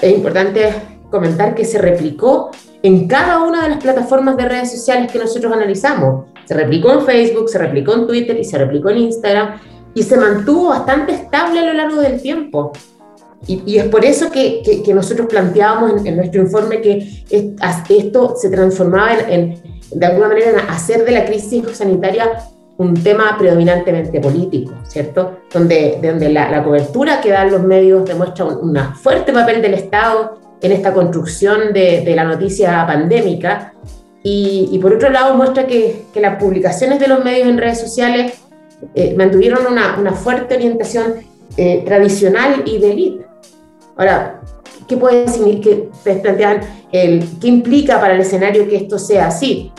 es 0.00 0.12
importante 0.12 0.74
comentar 1.10 1.54
que 1.54 1.64
se 1.64 1.78
replicó 1.78 2.50
en 2.82 3.08
cada 3.08 3.42
una 3.42 3.62
de 3.62 3.70
las 3.70 3.78
plataformas 3.78 4.36
de 4.36 4.46
redes 4.46 4.72
sociales 4.72 5.10
que 5.10 5.18
nosotros 5.18 5.52
analizamos. 5.52 6.26
Se 6.44 6.54
replicó 6.54 6.92
en 6.92 7.02
Facebook, 7.02 7.48
se 7.48 7.58
replicó 7.58 7.94
en 7.94 8.06
Twitter 8.06 8.38
y 8.38 8.44
se 8.44 8.58
replicó 8.58 8.90
en 8.90 8.98
Instagram 8.98 9.60
y 9.94 10.02
se 10.02 10.16
mantuvo 10.16 10.70
bastante 10.70 11.12
estable 11.12 11.60
a 11.60 11.66
lo 11.66 11.72
largo 11.72 12.00
del 12.00 12.20
tiempo. 12.20 12.72
y, 13.46 13.76
es 13.76 13.84
por 13.86 14.04
eso 14.04 14.30
que, 14.30 14.62
que, 14.84 14.94
nosotros 14.94 15.26
planteábamos 15.28 16.04
en, 16.06 16.16
nuestro 16.16 16.40
informe 16.40 16.80
que 16.80 17.24
esto 17.28 18.34
se 18.36 18.48
transformaba 18.48 19.18
en, 19.28 19.60
de 19.92 20.06
alguna 20.06 20.28
manera, 20.28 20.50
en 20.50 20.58
hacer 20.70 21.04
de 21.04 21.12
la 21.12 21.24
crisis 21.26 21.64
sanitaria 21.72 22.30
un 22.76 22.94
tema 22.94 23.36
predominantemente 23.38 24.20
político, 24.20 24.72
¿cierto? 24.84 25.40
Donde, 25.52 25.98
donde 26.02 26.28
la, 26.30 26.64
cobertura 26.64 27.20
que 27.20 27.30
dan 27.30 27.52
los 27.52 27.62
medios 27.62 28.04
demuestra 28.04 28.46
un, 28.46 28.76
fuerte 28.94 29.32
papel 29.32 29.62
del 29.62 29.74
Estado 29.74 30.40
en 30.60 30.72
esta 30.72 30.92
construcción 30.92 31.72
de, 31.72 32.00
de 32.00 32.16
la 32.16 32.24
noticia 32.24 32.84
pandémica 32.86 33.74
y, 34.26 34.70
y, 34.72 34.78
por 34.78 34.94
otro 34.94 35.10
lado 35.10 35.34
muestra 35.34 35.66
que, 35.66 36.06
que, 36.14 36.18
las 36.18 36.42
publicaciones 36.42 36.98
de 36.98 37.08
los 37.08 37.22
medios 37.22 37.46
en 37.46 37.58
redes 37.58 37.78
sociales 37.78 38.32
eh, 38.94 39.14
mantuvieron 39.16 39.66
una, 39.70 39.98
una, 39.98 40.12
fuerte 40.12 40.54
orientación 40.54 41.16
eh, 41.58 41.82
tradicional 41.84 42.62
y 42.64 42.78
de 42.78 42.90
élite. 42.90 43.26
Ahora, 43.96 44.40
¿qué 44.88 44.96
puede 44.96 45.26
decir 45.26 45.60
que 45.60 45.90
plantean 46.02 46.60
el, 46.90 47.22
qué 47.38 47.48
implica 47.48 48.00
para 48.00 48.14
el 48.14 48.20
escenario 48.22 48.66
que 48.66 48.76
esto 48.76 48.98
sea 48.98 49.26
así? 49.26 49.70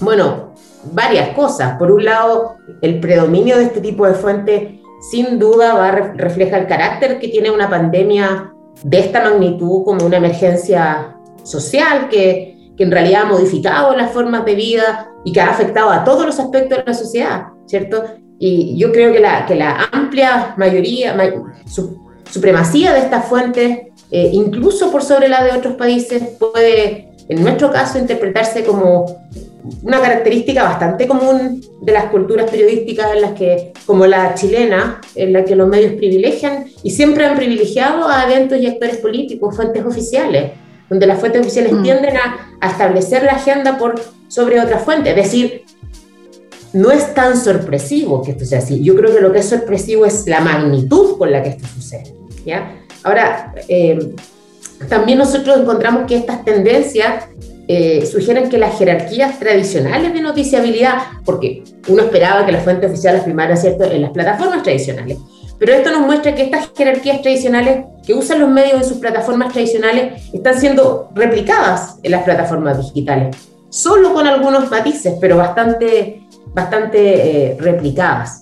Bueno, 0.00 0.54
varias 0.92 1.36
cosas. 1.36 1.76
Por 1.78 1.92
un 1.92 2.06
lado, 2.06 2.56
el 2.80 2.98
predominio 2.98 3.58
de 3.58 3.64
este 3.64 3.82
tipo 3.82 4.06
de 4.06 4.14
fuentes 4.14 4.80
sin 5.10 5.38
duda 5.38 5.74
va 5.74 5.90
refleja 5.90 6.56
el 6.56 6.66
carácter 6.66 7.18
que 7.18 7.28
tiene 7.28 7.50
una 7.50 7.68
pandemia 7.68 8.54
de 8.82 8.98
esta 8.98 9.22
magnitud 9.22 9.84
como 9.84 10.06
una 10.06 10.16
emergencia 10.16 11.14
social 11.42 12.08
que, 12.08 12.55
que 12.76 12.84
en 12.84 12.90
realidad 12.90 13.22
ha 13.22 13.26
modificado 13.26 13.96
las 13.96 14.12
formas 14.12 14.44
de 14.44 14.54
vida 14.54 15.10
y 15.24 15.32
que 15.32 15.40
ha 15.40 15.50
afectado 15.50 15.90
a 15.90 16.04
todos 16.04 16.26
los 16.26 16.38
aspectos 16.38 16.78
de 16.78 16.84
la 16.84 16.94
sociedad, 16.94 17.46
¿cierto? 17.66 18.04
Y 18.38 18.76
yo 18.78 18.92
creo 18.92 19.12
que 19.12 19.20
la, 19.20 19.46
que 19.46 19.54
la 19.54 19.88
amplia 19.92 20.54
mayoría, 20.58 21.16
su, 21.66 22.06
supremacía 22.30 22.92
de 22.92 23.00
estas 23.00 23.24
fuentes, 23.26 23.78
eh, 24.10 24.30
incluso 24.32 24.90
por 24.90 25.02
sobre 25.02 25.28
la 25.28 25.42
de 25.44 25.52
otros 25.52 25.74
países, 25.74 26.22
puede, 26.38 27.10
en 27.28 27.42
nuestro 27.42 27.70
caso, 27.70 27.98
interpretarse 27.98 28.64
como 28.64 29.06
una 29.82 30.00
característica 30.00 30.62
bastante 30.62 31.08
común 31.08 31.60
de 31.80 31.92
las 31.92 32.06
culturas 32.06 32.50
periodísticas 32.50 33.14
en 33.14 33.22
las 33.22 33.32
que, 33.32 33.72
como 33.84 34.06
la 34.06 34.34
chilena, 34.34 35.00
en 35.14 35.32
la 35.32 35.44
que 35.44 35.56
los 35.56 35.68
medios 35.68 35.94
privilegian 35.94 36.66
y 36.82 36.90
siempre 36.90 37.24
han 37.26 37.36
privilegiado 37.36 38.08
a 38.08 38.24
eventos 38.24 38.58
y 38.58 38.66
actores 38.66 38.98
políticos, 38.98 39.56
fuentes 39.56 39.84
oficiales, 39.84 40.52
donde 40.88 41.06
las 41.06 41.18
fuentes 41.18 41.40
oficiales 41.40 41.72
mm. 41.72 41.82
tienden 41.82 42.16
a, 42.16 42.56
a, 42.60 42.70
establecer 42.70 43.22
la 43.22 43.32
agenda 43.32 43.78
por 43.78 44.00
sobre 44.28 44.60
otras 44.60 44.82
fuentes. 44.82 45.16
Es 45.16 45.24
decir, 45.24 45.64
no 46.72 46.90
es 46.90 47.14
tan 47.14 47.36
sorpresivo 47.36 48.22
que 48.22 48.32
esto 48.32 48.44
sea 48.44 48.58
así. 48.58 48.82
Yo 48.82 48.94
creo 48.94 49.14
que 49.14 49.20
lo 49.20 49.32
que 49.32 49.38
es 49.38 49.48
sorpresivo 49.48 50.04
es 50.04 50.26
la 50.26 50.40
magnitud 50.40 51.16
con 51.18 51.32
la 51.32 51.42
que 51.42 51.50
esto 51.50 51.66
sucede. 51.66 52.14
¿ya? 52.44 52.82
Ahora, 53.02 53.54
eh, 53.68 54.14
también 54.88 55.18
nosotros 55.18 55.58
encontramos 55.58 56.06
que 56.06 56.16
estas 56.16 56.44
tendencias 56.44 57.24
eh, 57.68 58.06
sugieren 58.06 58.48
que 58.48 58.58
las 58.58 58.78
jerarquías 58.78 59.38
tradicionales 59.38 60.12
de 60.12 60.20
noticiabilidad, 60.20 60.98
porque 61.24 61.64
uno 61.88 62.02
esperaba 62.02 62.46
que 62.46 62.52
las 62.52 62.62
fuentes 62.62 62.90
oficiales 62.90 63.22
primaran 63.22 63.56
¿cierto? 63.56 63.84
en 63.84 64.02
las 64.02 64.10
plataformas 64.12 64.62
tradicionales, 64.62 65.18
pero 65.58 65.72
esto 65.72 65.90
nos 65.90 66.00
muestra 66.00 66.34
que 66.34 66.42
estas 66.42 66.70
jerarquías 66.76 67.22
tradicionales 67.22 67.86
que 68.04 68.14
usan 68.14 68.40
los 68.40 68.50
medios 68.50 68.82
en 68.82 68.84
sus 68.84 68.98
plataformas 68.98 69.52
tradicionales 69.52 70.22
están 70.32 70.58
siendo 70.60 71.10
replicadas 71.14 71.96
en 72.02 72.12
las 72.12 72.22
plataformas 72.22 72.78
digitales, 72.78 73.36
solo 73.70 74.12
con 74.12 74.26
algunos 74.26 74.70
matices, 74.70 75.14
pero 75.20 75.36
bastante 75.36 76.26
bastante 76.56 77.50
eh, 77.50 77.56
replicadas. 77.60 78.40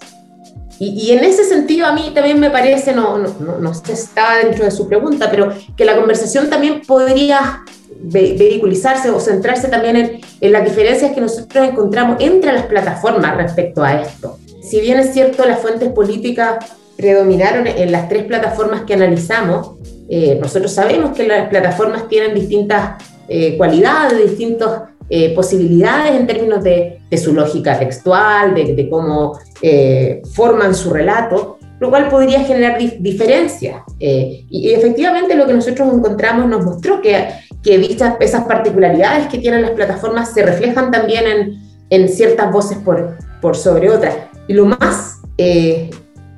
Y, 0.79 1.13
en 1.13 1.23
ese 1.25 1.45
sentido 1.45 1.87
a 1.87 1.93
mí 1.93 2.11
también 2.15 2.41
me 2.41 2.51
parece, 2.51 2.93
no, 2.93 3.19
no, 3.19 3.59
no, 3.61 3.73
estaba 3.73 4.39
dentro 4.39 4.65
de 4.65 4.71
su 4.73 4.89
pregunta, 4.89 5.31
pero 5.31 5.53
que 5.77 5.85
la 5.85 5.97
conversación 5.97 6.51
también 6.51 6.83
podría 6.87 7.63
vehiculizarse 8.01 9.11
o 9.11 9.21
centrarse 9.21 9.69
también 9.69 9.97
en, 9.97 10.21
en, 10.41 10.53
las 10.53 10.65
diferencias 10.65 11.13
que 11.13 11.21
nosotros 11.21 11.69
encontramos 11.69 12.17
entre 12.21 12.53
las 12.53 12.67
plataformas 12.67 13.37
respecto 13.37 13.85
a 13.85 14.01
esto. 14.03 14.39
Si 14.63 14.81
bien 14.81 14.99
es 14.99 15.13
cierto, 15.13 15.45
las 15.45 15.61
fuentes 15.61 15.91
políticas 15.91 16.65
predominaron 16.97 17.67
en 17.67 17.93
las 17.93 18.09
tres 18.09 18.25
plataformas 18.25 18.83
que 18.83 18.95
analizamos, 18.95 19.73
eh, 20.09 20.39
nosotros 20.41 20.73
sabemos 20.73 21.17
que 21.17 21.27
las 21.27 21.49
plataformas 21.49 22.09
tienen 22.09 22.35
distintas 22.35 23.03
eh, 23.29 23.57
cualidades, 23.57 24.31
distintos 24.31 24.71
eh, 25.11 25.35
posibilidades 25.35 26.19
en 26.19 26.27
términos 26.27 26.65
de, 26.65 27.01
su 27.23 27.35
lógica 27.35 27.79
textual, 27.79 28.55
de, 28.55 28.89
cómo 28.91 29.39
eh, 29.61 30.23
forman 30.33 30.75
su 30.75 30.91
relato, 30.91 31.59
lo 31.79 31.91
cual 31.91 32.09
podría 32.09 32.41
generar 32.41 32.79
diferencias. 32.79 33.83
Eh, 34.01 34.47
y, 34.49 34.73
efectivamente 34.73 35.37
lo 35.37 35.47
que 35.47 35.53
nosotros 35.53 35.93
encontramos 35.93 36.49
nos 36.49 36.65
mostró 36.65 37.03
que, 37.03 37.29
que 37.63 37.79
dichas, 37.79 38.17
esas 38.19 38.47
particularidades 38.47 39.29
que 39.29 39.39
tienen 39.39 39.63
las 39.63 39.73
plataformas 39.73 40.33
se 40.33 40.43
reflejan 40.43 40.91
también 40.91 41.27
en, 41.27 41.61
en 41.91 42.09
ciertas 42.09 42.51
voces 42.51 42.79
por, 42.79 43.19
por 43.43 43.57
sobre 43.57 43.91
otras. 43.91 44.17
Y 44.49 44.55
lo 44.55 44.65
más 44.65 45.21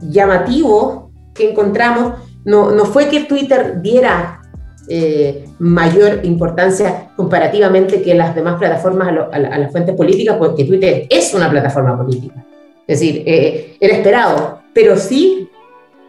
llamativo 0.00 1.10
que 1.34 1.50
encontramos 1.50 2.14
no, 2.44 2.70
no 2.70 2.84
fue 2.84 3.08
que 3.08 3.24
Twitter 3.24 3.82
diera 3.82 4.40
eh, 4.88 5.46
mayor 5.58 6.20
importancia 6.24 7.10
comparativamente 7.16 8.02
que 8.02 8.14
las 8.14 8.36
demás 8.36 8.56
plataformas 8.56 9.08
a, 9.32 9.38
las 9.38 9.72
fuentes 9.72 9.96
políticas, 9.96 10.36
porque 10.36 10.64
Twitter 10.64 11.06
es 11.10 11.34
una 11.34 11.50
plataforma 11.50 11.96
política. 11.96 12.44
Es 12.86 13.00
decir, 13.00 13.24
eh, 13.26 13.76
era 13.80 13.96
esperado, 13.96 14.60
pero 14.72 14.96
sí, 14.96 15.48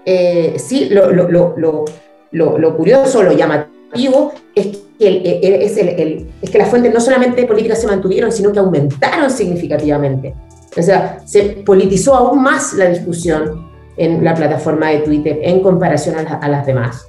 eh, 0.06 0.58
sí 0.58 0.90
lo, 0.90 1.12
lo, 1.12 1.28
lo, 1.58 1.86
lo, 2.32 2.78
curioso, 2.78 3.24
lo 3.24 3.32
llamativo 3.32 4.32
es 4.54 4.78
que, 5.00 5.62
es, 5.66 5.78
el, 5.78 6.28
es 6.40 6.50
que 6.52 6.58
las 6.60 6.70
fuentes 6.70 6.94
no 6.94 7.00
solamente 7.00 7.48
políticas 7.48 7.82
se 7.82 7.88
mantuvieron, 7.88 8.32
sino 8.32 8.52
que 8.52 8.60
aumentaron 8.60 9.32
significativamente. 9.32 10.36
O 10.78 10.84
sea, 10.84 11.20
se 11.26 11.64
politizó 11.66 12.14
aún 12.14 12.44
más 12.44 12.74
la 12.74 12.90
discusión 12.90 13.67
en 13.98 14.24
la 14.24 14.34
plataforma 14.34 14.90
de 14.90 15.00
Twitter 15.00 15.40
en 15.42 15.62
comparación 15.62 16.16
a 16.28 16.48
las 16.48 16.66
demás. 16.66 17.06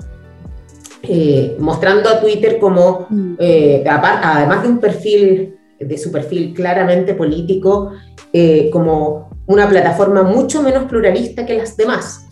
Eh, 1.02 1.56
mostrando 1.60 2.08
a 2.10 2.20
Twitter 2.20 2.58
como, 2.58 3.06
mm. 3.08 3.34
eh, 3.38 3.84
además 3.86 4.62
de 4.62 4.68
un 4.68 4.78
perfil, 4.78 5.56
de 5.78 5.98
su 5.98 6.10
perfil 6.10 6.52
claramente 6.52 7.14
político, 7.14 7.92
eh, 8.32 8.68
como 8.72 9.30
una 9.46 9.68
plataforma 9.68 10.22
mucho 10.22 10.62
menos 10.62 10.84
pluralista 10.84 11.46
que 11.46 11.54
las 11.56 11.76
demás. 11.76 12.26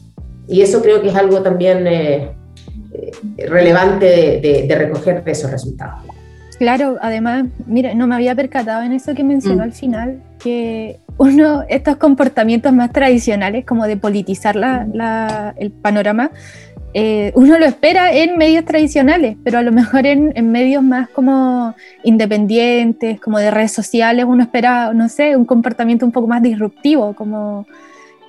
Y 0.49 0.63
eso 0.63 0.83
creo 0.83 1.01
que 1.01 1.09
es 1.09 1.15
algo 1.15 1.43
también 1.43 1.85
relevante 3.37 4.41
de, 4.41 4.75
recoger 4.75 5.25
de 5.25 5.33
esos 5.33 5.51
resultados. 5.51 6.03
Claro, 6.59 6.97
además, 7.01 7.47
mira, 7.67 7.95
no 7.95 8.07
me 8.07 8.15
había 8.15 8.35
percatado 8.35 8.83
en 8.83 8.93
eso 8.93 9.15
que 9.15 9.25
mencionó 9.25 9.59
mm. 9.59 9.63
al 9.63 9.73
final, 9.73 10.23
que 10.39 10.99
uno, 11.19 11.63
estos 11.69 11.97
comportamientos 11.97 12.73
más 12.73 12.93
tradicionales, 12.93 13.65
como 13.65 13.87
de 13.87 13.97
politizar 13.97 14.57
la, 14.57 15.55
el 15.57 15.71
panorama, 15.71 16.31
eh, 16.99 17.31
uno 17.35 17.59
lo 17.59 17.67
espera 17.67 18.11
en 18.15 18.39
medios 18.39 18.65
tradicionales, 18.65 19.37
pero 19.45 19.59
a 19.59 19.63
lo 19.63 19.71
mejor 19.71 20.07
en, 20.07 20.33
medios 20.51 20.83
más 20.83 21.11
como 21.11 21.75
independientes, 22.05 23.21
como 23.21 23.39
de 23.39 23.51
redes 23.51 23.73
sociales, 23.73 24.25
uno 24.27 24.45
espera, 24.45 24.95
no 24.95 25.11
sé, 25.11 25.37
un 25.37 25.45
comportamiento 25.45 26.07
un 26.07 26.13
poco 26.13 26.27
más 26.27 26.41
disruptivo, 26.41 27.13
como 27.13 27.67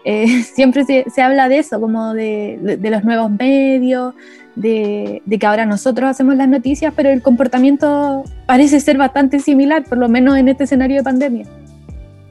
eh, 0.04 0.44
siempre 0.54 0.84
se, 0.84 1.22
habla 1.22 1.48
de 1.48 1.60
eso, 1.60 1.80
como 1.80 2.14
de, 2.14 2.78
los 2.82 3.06
nuevos 3.06 3.32
medios, 3.32 4.14
de, 4.58 5.22
que 5.40 5.46
ahora 5.46 5.66
nosotros 5.66 6.10
hacemos 6.10 6.36
las 6.36 6.48
noticias, 6.48 6.94
pero 6.96 7.10
el 7.10 7.22
comportamiento 7.22 8.24
parece 8.46 8.80
ser 8.80 8.98
bastante 8.98 9.40
similar, 9.40 9.84
por 9.84 9.98
lo 9.98 10.10
menos 10.10 10.38
en 10.38 10.50
este 10.50 10.64
escenario 10.64 10.98
de 10.98 11.04
pandemia. 11.04 11.46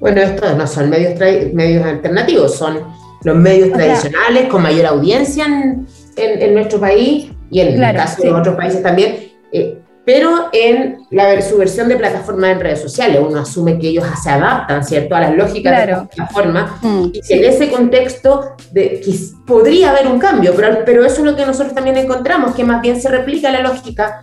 Bueno, 0.01 0.21
estos 0.21 0.57
no 0.57 0.67
son 0.67 0.91
medios, 0.91 1.19
medios 1.55 1.85
alternativos, 1.85 2.57
son 2.57 2.81
los 3.23 3.37
medios 3.37 3.73
tradicionales 3.73 4.49
con 4.49 4.63
mayor 4.63 4.87
audiencia 4.87 5.47
en, 5.47 5.87
en, 6.17 6.55
nuestro 6.55 6.79
país 6.79 7.31
y 7.51 7.61
en 7.61 7.83
el 7.83 7.97
caso 7.97 8.23
de 8.23 8.33
otros 8.33 8.57
países 8.57 8.83
también, 8.83 9.17
eh, 9.53 9.79
pero 10.07 10.49
en 10.53 11.01
la, 11.11 11.43
su 11.43 11.59
versión 11.59 11.89
de 11.89 11.97
plataforma 11.97 12.53
en 12.53 12.61
redes 12.61 12.81
sociales. 12.81 13.21
Uno 13.27 13.41
asume 13.41 13.79
que 13.79 13.89
ellos 13.89 14.05
se 14.23 14.31
adaptan, 14.31 14.85
¿cierto?, 14.85 15.17
a 15.17 15.21
las 15.21 15.37
lógicas 15.37 15.85
de 15.85 15.93
la 15.93 16.05
plataforma 16.07 16.79
mm. 16.81 17.07
y 17.13 17.21
en 17.29 17.45
ese 17.45 17.71
contexto 17.71 18.55
de, 18.71 19.01
que 19.01 19.13
podría 19.45 19.91
haber 19.91 20.07
un 20.07 20.19
cambio, 20.19 20.55
pero, 20.55 20.79
pero 20.87 21.05
eso 21.05 21.17
es 21.17 21.25
lo 21.25 21.37
que 21.37 21.45
nosotros 21.45 21.75
también 21.75 21.97
encontramos, 21.97 22.55
que 22.55 22.65
más 22.65 22.81
bien 22.81 23.01
se 23.01 23.09
replica 23.09 23.51
la 23.51 23.61
lógica. 23.61 24.21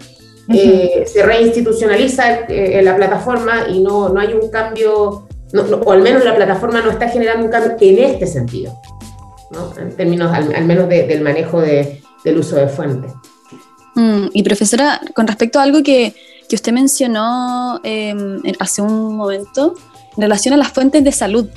Eh, 0.49 1.05
se 1.07 1.23
reinstitucionaliza 1.23 2.39
eh, 2.49 2.81
la 2.83 2.97
plataforma 2.97 3.65
y 3.69 3.81
no, 3.81 4.09
no 4.09 4.19
hay 4.19 4.33
un 4.33 4.49
cambio, 4.49 5.25
o 5.85 5.91
al 5.91 6.01
menos 6.01 6.25
la 6.25 6.35
plataforma 6.35 6.81
no 6.81 6.91
está 6.91 7.07
generando 7.07 7.45
un 7.45 7.51
cambio 7.51 7.77
en 7.79 7.99
este 7.99 8.27
sentido 8.27 8.73
en 9.77 9.95
términos 9.95 10.31
al, 10.33 10.65
menos 10.65 10.89
del 10.89 11.21
manejo 11.21 11.61
del 11.61 12.37
uso 12.37 12.55
de 12.55 12.67
fuentes. 12.67 13.11
Mm, 13.95 14.27
y 14.33 14.43
profesora, 14.43 15.01
con 15.13 15.27
respecto 15.27 15.59
a 15.59 15.63
algo 15.63 15.83
que, 15.83 16.15
que 16.49 16.55
usted 16.55 16.71
mencionó 16.71 17.79
em, 17.83 18.41
hace 18.59 18.81
un 18.81 19.15
momento, 19.15 19.75
en 20.15 20.21
relación 20.23 20.53
a 20.53 20.57
las 20.57 20.69
fuentes 20.69 21.03
de 21.03 21.11
salud, 21.11 21.47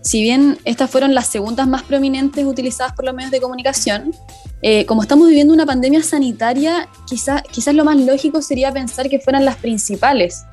si 0.00 0.22
bien 0.22 0.58
estas 0.64 0.90
fueron 0.90 1.14
las 1.14 1.28
segundas 1.28 1.66
más 1.66 1.82
prominentes 1.82 2.44
utilizadas 2.44 2.92
por 2.92 3.06
los 3.06 3.14
medios 3.14 3.30
de 3.30 3.40
comunicación, 3.40 4.12
eh, 4.60 4.84
como 4.86 5.02
estamos 5.02 5.28
viviendo 5.28 5.54
una 5.54 5.66
pandemia 5.66 6.02
sanitaria, 6.02 6.88
quizás 7.06 7.42
quizás 7.50 7.74
lo 7.74 7.84
más 7.84 7.96
lógico 7.96 8.42
sería 8.42 8.70
pensar 8.72 9.08
que 9.08 9.18
fueran 9.18 9.44
las 9.44 9.56
principales. 9.56 10.44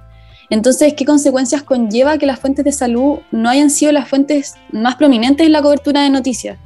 Entonces, 0.50 0.94
¿qué 0.96 1.06
consecuencias 1.06 1.64
conlleva 1.64 2.18
que 2.18 2.26
las 2.26 2.40
fuentes 2.40 2.66
de 2.66 2.72
salud 2.72 3.20
no 3.32 3.50
hayan 3.50 3.70
sido 3.70 3.92
las 3.94 4.10
fuentes 4.10 4.56
más 4.72 4.96
prominentes 4.96 5.46
en 5.46 5.54
la 5.54 5.62
cobertura 5.62 6.02
de 6.04 6.10
noticias? 6.10 6.58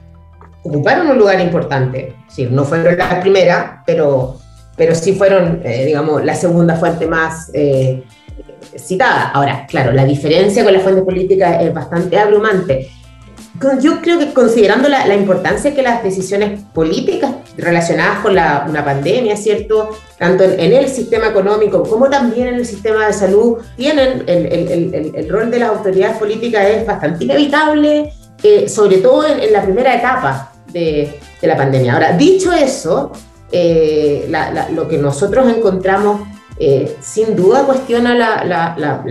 Ocuparon 0.63 1.07
un 1.07 1.17
lugar 1.19 1.39
importante, 1.39 2.15
sí, 2.27 2.47
no 2.49 2.65
fueron 2.65 2.97
las 2.97 3.15
primeras, 3.21 3.83
pero, 3.85 4.39
pero 4.75 4.95
sí 4.95 5.13
fueron, 5.13 5.61
eh, 5.63 5.85
digamos, 5.85 6.23
la 6.23 6.35
segunda 6.35 6.75
fuente 6.75 7.07
más 7.07 7.49
eh, 7.53 8.03
citada. 8.75 9.29
Ahora, 9.29 9.65
claro, 9.67 9.91
la 9.91 10.05
diferencia 10.05 10.63
con 10.63 10.73
la 10.73 10.79
fuente 10.79 11.01
política 11.01 11.61
es 11.61 11.73
bastante 11.73 12.17
abrumante. 12.17 12.89
Yo 13.79 14.01
creo 14.01 14.19
que 14.19 14.33
considerando 14.33 14.89
la, 14.89 15.07
la 15.07 15.15
importancia 15.15 15.73
que 15.73 15.81
las 15.81 16.03
decisiones 16.03 16.59
políticas 16.73 17.35
relacionadas 17.55 18.19
con 18.19 18.35
la, 18.35 18.65
una 18.67 18.83
pandemia, 18.83 19.37
¿cierto? 19.37 19.97
Tanto 20.19 20.43
en, 20.43 20.73
el 20.73 20.89
sistema 20.89 21.27
económico 21.27 21.83
como 21.83 22.09
también 22.09 22.47
en 22.47 22.55
el 22.55 22.65
sistema 22.65 23.07
de 23.07 23.13
salud, 23.13 23.59
tienen 23.77 24.23
el, 24.27 24.45
el, 24.47 25.11
el, 25.15 25.29
rol 25.29 25.49
de 25.49 25.59
las 25.59 25.69
autoridades 25.69 26.17
políticas 26.17 26.65
es 26.67 26.85
bastante 26.85 27.23
inevitable, 27.23 28.11
eh, 28.43 28.67
sobre 28.67 28.97
todo 28.97 29.25
en, 29.25 29.53
la 29.53 29.63
primera 29.63 29.95
etapa 29.95 30.51
de, 30.73 31.17
de, 31.41 31.47
la 31.47 31.55
pandemia. 31.55 31.93
Ahora, 31.93 32.11
dicho 32.11 32.51
eso, 32.51 33.13
eh, 33.51 34.31
lo 34.73 34.87
que 34.87 34.97
nosotros 34.97 35.47
encontramos 35.55 36.21
eh, 36.57 36.95
sin 37.01 37.35
duda 37.35 37.65
cuestiona 37.65 38.15
la, 38.15 38.43
la, 38.45 39.03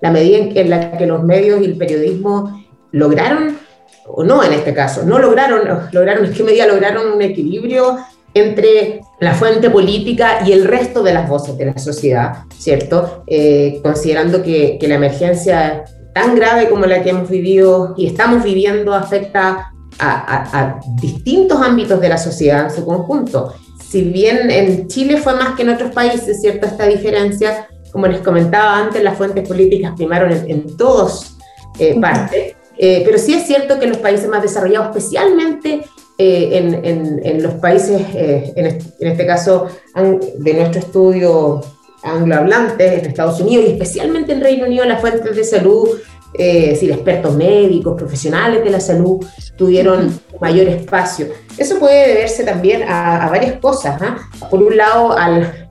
la, 0.00 0.10
medida 0.10 0.38
en, 0.38 0.70
la 0.70 0.96
que 0.96 1.06
los 1.06 1.22
medios 1.24 1.60
y 1.60 1.64
el 1.64 1.76
periodismo 1.76 2.64
lograron, 2.92 3.58
o 4.06 4.22
no 4.22 4.42
en 4.44 4.52
este 4.52 4.72
caso, 4.72 5.04
no 5.04 5.18
lograron, 5.18 5.62
lograron, 5.90 6.26
en 6.26 6.32
qué 6.32 6.42
medida 6.44 6.66
lograron 6.66 7.12
un 7.12 7.22
equilibrio 7.22 7.98
entre 8.34 9.00
la 9.20 9.34
fuente 9.34 9.68
política 9.68 10.40
y 10.46 10.52
el 10.52 10.64
resto 10.64 11.02
de 11.02 11.12
las 11.12 11.28
voces 11.28 11.58
de 11.58 11.66
la 11.66 11.78
sociedad, 11.78 12.44
¿cierto? 12.56 13.24
Eh, 13.26 13.80
considerando 13.82 14.42
que, 14.42 14.78
que, 14.80 14.88
la 14.88 14.94
emergencia 14.94 15.84
tan 16.14 16.34
grave 16.34 16.68
como 16.68 16.86
la 16.86 17.02
que 17.02 17.10
hemos 17.10 17.28
vivido 17.28 17.94
y 17.96 18.06
estamos 18.06 18.42
viviendo 18.44 18.94
afecta 18.94 19.72
a, 19.98 20.58
a 20.58 20.80
distintos 21.00 21.60
ámbitos 21.60 22.00
de 22.00 22.08
la 22.08 22.16
sociedad 22.16 22.64
en 22.64 22.70
su 22.70 22.84
conjunto 22.86 23.52
si 23.92 24.04
bien 24.04 24.50
en 24.50 24.88
Chile 24.88 25.18
fue 25.18 25.34
más 25.34 25.54
que 25.54 25.64
en 25.64 25.68
otros 25.68 25.92
países, 25.92 26.40
¿cierto? 26.40 26.64
Esta 26.64 26.86
diferencia, 26.86 27.68
como 27.92 28.06
les 28.06 28.22
comentaba 28.22 28.78
antes, 28.78 29.02
las 29.02 29.18
fuentes 29.18 29.46
políticas 29.46 29.92
primaron 29.94 30.32
en, 30.32 30.50
en 30.50 30.76
todos 30.78 31.36
eh, 31.78 32.00
partes, 32.00 32.56
eh, 32.78 33.02
pero 33.04 33.18
sí 33.18 33.34
es 33.34 33.46
cierto 33.46 33.78
que 33.78 33.84
en 33.84 33.90
los 33.90 33.98
países 33.98 34.30
más 34.30 34.40
desarrollados, 34.40 34.96
especialmente 34.96 35.82
eh, 36.16 36.48
en, 36.52 36.82
en, 36.86 37.20
en, 37.22 37.42
los 37.42 37.52
países, 37.54 38.00
en 38.14 38.64
este, 38.64 39.04
en, 39.04 39.12
este, 39.12 39.26
caso 39.26 39.68
de 39.94 40.54
nuestro 40.54 40.80
estudio 40.80 41.60
anglohablante, 42.02 42.94
en 42.94 43.04
Estados 43.04 43.40
Unidos 43.42 43.66
y 43.68 43.72
especialmente 43.72 44.32
en 44.32 44.40
Reino 44.40 44.64
Unido, 44.64 44.86
las 44.86 45.02
fuentes 45.02 45.36
de 45.36 45.44
salud 45.44 45.86
eh, 46.34 46.70
decir, 46.70 46.90
expertos 46.90 47.34
médicos, 47.34 47.94
profesionales 47.96 48.64
de 48.64 48.70
la 48.70 48.80
salud, 48.80 49.24
tuvieron 49.56 50.18
mayor 50.40 50.66
espacio. 50.68 51.26
Eso 51.58 51.78
puede 51.78 52.08
deberse 52.08 52.44
también 52.44 52.82
a, 52.88 53.28
varias 53.28 53.58
cosas. 53.60 54.00
¿ah? 54.00 54.16
Por 54.50 54.62
un 54.62 54.76
lado, 54.76 55.16
al, 55.16 55.68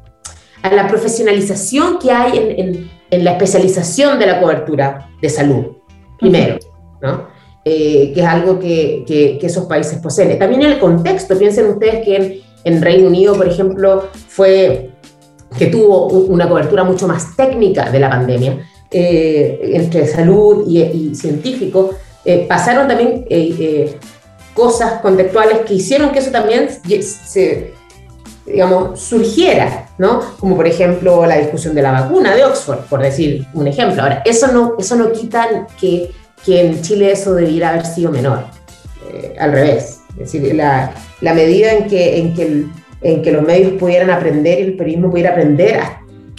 a 0.61 0.73
la 0.73 0.87
profesionalización 0.87 1.97
que 1.99 2.11
hay 2.11 2.37
en, 2.37 2.89
en, 3.09 3.23
la 3.23 3.31
especialización 3.31 4.19
de 4.19 4.27
la 4.27 4.39
cobertura 4.39 5.09
de 5.21 5.29
salud, 5.29 5.65
primero, 6.19 6.57
¿no? 7.01 7.27
Eh, 7.65 8.11
que 8.13 8.21
es 8.21 8.25
algo 8.25 8.57
que, 8.57 9.03
que, 9.05 9.39
esos 9.45 9.65
países 9.65 9.99
poseen. 9.99 10.39
También 10.39 10.63
en 10.63 10.71
el 10.71 10.79
contexto, 10.79 11.37
piensen 11.37 11.67
ustedes 11.67 12.05
que 12.05 12.15
en, 12.15 12.41
en 12.63 12.81
Reino 12.81 13.07
Unido, 13.07 13.35
por 13.35 13.47
ejemplo, 13.47 14.07
fue 14.27 14.91
que 15.57 15.67
tuvo 15.67 16.07
una 16.07 16.47
cobertura 16.47 16.83
mucho 16.83 17.07
más 17.07 17.35
técnica 17.35 17.91
de 17.91 17.99
la 17.99 18.09
pandemia, 18.09 18.65
eh, 18.93 19.71
entre 19.73 20.05
salud 20.05 20.65
y, 20.67 21.15
científico, 21.15 21.91
eh, 22.25 22.45
pasaron 22.47 22.87
también 22.87 23.25
eh, 23.29 23.95
cosas 24.53 25.01
contextuales 25.01 25.59
que 25.59 25.75
hicieron 25.75 26.11
que 26.11 26.19
eso 26.19 26.29
también 26.29 26.67
se, 26.69 27.73
digamos, 28.45 28.99
surgiera, 28.99 29.89
¿no? 29.97 30.19
Como 30.39 30.57
por 30.57 30.67
ejemplo 30.67 31.25
la 31.25 31.37
discusión 31.37 31.73
de 31.73 31.81
la 31.81 31.91
vacuna 31.91 32.35
de 32.35 32.43
Oxford, 32.43 32.79
por 32.89 33.01
decir 33.01 33.47
un 33.53 33.67
ejemplo. 33.67 34.03
Ahora, 34.03 34.21
eso 34.25 34.51
no, 34.51 34.75
eso 34.77 34.95
no 34.95 35.11
quita 35.13 35.67
que, 35.79 36.11
que 36.45 36.61
en 36.61 36.81
Chile 36.81 37.13
eso 37.13 37.33
debiera 37.33 37.69
haber 37.69 37.85
sido 37.85 38.11
menor, 38.11 38.45
al 39.39 39.51
revés. 39.53 40.01
Es 40.11 40.31
decir, 40.31 40.53
la, 40.53 40.93
la 41.21 41.33
medida 41.33 41.71
en 41.71 41.87
que, 41.87 42.17
en, 42.19 42.33
que 42.33 42.65
en 43.01 43.21
que 43.21 43.31
los 43.31 43.43
medios 43.43 43.73
pudieran 43.73 44.09
aprender 44.09 44.59
y 44.59 44.63
el 44.63 44.73
periodismo 44.75 45.09
pudiera 45.09 45.31
aprender 45.31 45.79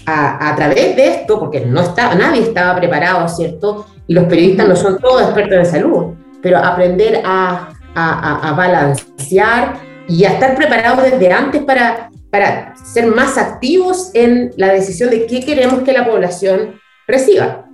a 0.07 0.51
a, 0.51 0.57
través 0.57 0.97
de 0.97 1.09
esto, 1.09 1.39
porque 1.39 1.61
no 1.61 1.83
estaba, 1.83 2.15
nadie 2.15 2.43
estaba 2.43 2.79
preparado, 2.79 3.29
¿cierto? 3.29 3.87
Y 4.07 4.15
los 4.15 4.25
periodistas 4.25 4.69
no 4.69 4.77
son 4.77 4.99
todos 4.99 5.23
expertos 5.23 5.59
en 5.59 5.67
salud, 5.67 6.15
pero 6.43 6.59
aprender 6.59 7.23
a, 7.25 7.71
a, 7.95 8.53
balancear 8.57 9.75
y 10.09 10.25
a 10.25 10.33
estar 10.33 10.57
preparados 10.57 11.05
desde 11.05 11.33
antes 11.33 11.63
para, 11.63 12.11
para 12.31 12.75
ser 12.77 13.07
más 13.07 13.39
activos 13.39 14.11
en 14.15 14.51
la 14.57 14.73
decisión 14.73 15.11
de 15.11 15.27
qué 15.27 15.41
queremos 15.41 15.83
que 15.83 15.93
la 15.93 16.07
población 16.07 16.81
reciba. 17.07 17.67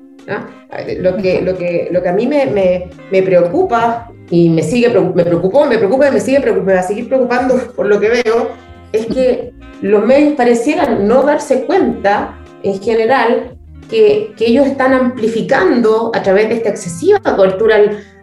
Lo, 0.98 1.16
que, 1.16 1.40
lo, 1.40 1.56
que, 1.56 1.88
lo 1.90 2.02
que 2.02 2.08
a 2.10 2.12
mí 2.12 2.26
me, 2.26 2.44
me, 2.44 2.90
me 3.10 3.22
preocupa 3.22 4.10
y 4.30 4.50
me 4.50 4.62
sigue 4.62 4.90
me 4.90 5.24
preocupó, 5.24 5.64
me 5.64 5.78
preocupa 5.78 6.08
y 6.08 6.12
me 6.12 6.20
sigue 6.20 6.40
me 6.40 6.74
va 6.74 6.80
a 6.80 6.82
seguir 6.82 7.08
preocupando 7.08 7.56
por 7.74 7.86
lo 7.86 7.98
que 7.98 8.08
veo, 8.10 8.50
es 8.92 9.06
que 9.06 9.52
los 9.82 10.04
medios 10.04 10.34
parecieran 10.34 11.06
no 11.06 11.22
darse 11.22 11.64
cuenta, 11.64 12.38
en 12.62 12.80
general, 12.80 13.56
que, 13.88 14.32
que 14.36 14.46
ellos 14.46 14.66
están 14.66 14.92
amplificando 14.92 16.10
a 16.14 16.22
través 16.22 16.48
de 16.48 16.56
esta 16.56 16.68
excesiva 16.70 17.20
cobertura 17.20 17.76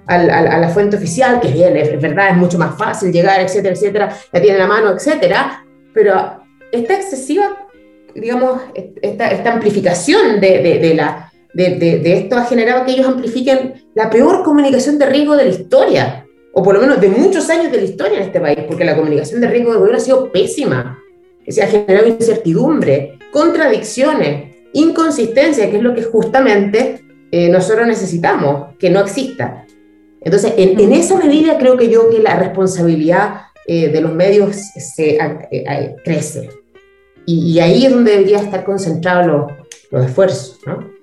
al, 0.08 0.30
a 0.30 0.58
la 0.60 0.69
fuente 0.69 0.97
oficial, 0.97 1.39
que 1.39 1.47
bien, 1.47 1.75
es 1.78 1.99
verdad, 1.99 2.30
es 2.30 2.38
mucho 2.38 2.58
más 2.58 2.78
fácil 2.78 3.12
llegar, 3.12 3.41
etcétera, 3.41 3.73
etcétera, 3.73 4.15
la 4.32 4.41
tiene 4.41 4.58
la 4.58 4.67
mano, 4.67 4.91
etcétera, 4.91 5.65
pero 5.93 6.43
esta 6.71 6.93
excesiva, 6.93 7.67
digamos, 8.13 8.62
esta, 9.01 9.30
esta 9.30 9.54
amplificación 9.54 10.39
de, 10.39 10.62
de, 10.62 10.80
de 10.80 10.93
la, 10.93 11.32
de, 11.54 11.75
de, 11.78 12.13
esto 12.17 12.36
ha 12.36 12.45
generado 12.45 12.86
que 12.86 12.91
ellos 12.91 13.08
amplifiquen 13.08 13.86
la 13.95 14.10
peor 14.10 14.43
comunicación 14.43 14.99
de 14.99 15.06
riesgo 15.06 15.36
de 15.36 15.45
la 15.45 15.49
historia, 15.49 16.24
o 16.57 16.63
por 16.63 16.73
lo 16.73 16.81
menos 16.81 17.01
de 17.01 17.09
muchos 17.09 17.49
años 17.49 17.71
de 17.71 17.77
la 17.77 17.83
historia 17.83 18.17
en 18.17 18.23
este 18.23 18.39
país, 18.39 18.59
porque 18.65 18.85
la 18.85 18.95
comunicación 18.95 19.41
de 19.41 19.47
riesgo 19.47 19.73
de 19.73 19.77
gobierno 19.77 19.97
ha 19.97 20.01
sido 20.01 20.31
pésima 20.31 20.99
se 21.47 21.61
ha 21.61 21.67
generado 21.67 22.07
incertidumbre, 22.07 23.19
contradicciones, 23.31 24.55
inconsistencia, 24.73 25.69
que 25.69 25.77
es 25.77 25.83
lo 25.83 25.93
que 25.93 26.03
justamente 26.03 27.01
eh, 27.31 27.49
nosotros 27.49 27.87
necesitamos, 27.87 28.73
que 28.79 28.89
no 28.89 29.01
exista. 29.01 29.65
Entonces, 30.21 30.53
en, 30.57 30.91
esa 30.93 31.17
medida 31.17 31.57
creo 31.57 31.77
que 31.77 31.89
yo 31.89 32.09
que 32.09 32.19
la 32.19 32.39
responsabilidad 32.39 33.41
eh, 33.67 33.89
de 33.89 34.01
los 34.01 34.13
medios 34.13 34.55
se, 34.55 35.17
eh, 35.51 35.95
crece. 36.03 36.49
Y, 37.25 37.51
y, 37.51 37.59
ahí 37.59 37.85
es 37.85 37.91
donde 37.91 38.11
debería 38.11 38.39
estar 38.39 38.63
concentrados 38.63 39.27
los, 39.27 39.51
los 39.91 40.05
esfuerzos, 40.05 40.59
¿no? 40.65 40.94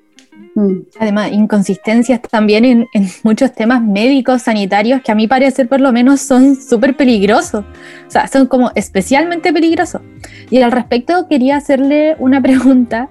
Mm. 0.55 0.81
Además, 0.99 1.33
inconsistencias 1.33 2.21
también 2.23 2.65
en, 2.65 2.89
muchos 3.23 3.53
temas 3.53 3.83
médicos, 3.83 4.43
sanitarios, 4.43 5.01
que 5.03 5.13
a 5.13 5.15
mí 5.15 5.27
parece 5.27 5.65
por 5.65 5.81
lo 5.81 5.93
menos 5.93 6.21
son 6.21 6.57
súper 6.57 6.97
peligrosos. 6.97 7.65
O 8.07 8.11
sea, 8.11 8.29
son 8.29 8.47
como 8.47 8.71
especialmente 8.75 9.53
peligrosos. 9.53 10.03
Y 10.51 10.61
al 10.61 10.73
respecto 10.73 11.27
quería 11.29 11.57
hacerle 11.57 12.17
una 12.19 12.41
pregunta 12.43 13.11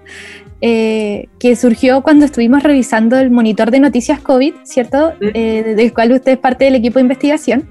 eh, 0.62 1.28
que 1.40 1.56
surgió 1.56 2.04
cuando 2.04 2.26
estuvimos 2.26 2.62
revisando 2.62 3.18
el 3.18 3.32
monitor 3.32 3.72
de 3.72 3.80
noticias 3.80 4.20
COVID, 4.20 4.54
¿cierto? 4.64 5.14
Mm. 5.20 5.26
Eh, 5.34 5.74
del 5.76 5.94
cual 5.94 6.12
usted 6.12 6.34
es 6.34 6.38
parte 6.38 6.66
del 6.66 6.76
equipo 6.76 6.96
de 6.96 7.02
investigación. 7.02 7.70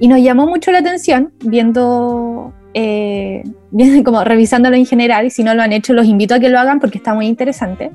Y 0.00 0.06
nos 0.06 0.20
llamó 0.20 0.46
mucho 0.46 0.70
la 0.70 0.78
atención 0.78 1.32
viendo 1.44 2.54
eh, 2.72 3.42
como 4.04 4.22
revisándolo 4.22 4.76
en 4.76 4.86
general, 4.86 5.26
y 5.26 5.30
si 5.30 5.42
no 5.42 5.54
lo 5.54 5.62
han 5.62 5.72
hecho, 5.72 5.92
los 5.92 6.06
invito 6.06 6.36
a 6.36 6.38
que 6.38 6.48
lo 6.48 6.60
hagan 6.60 6.78
porque 6.78 6.98
está 6.98 7.14
muy 7.14 7.26
interesante 7.26 7.90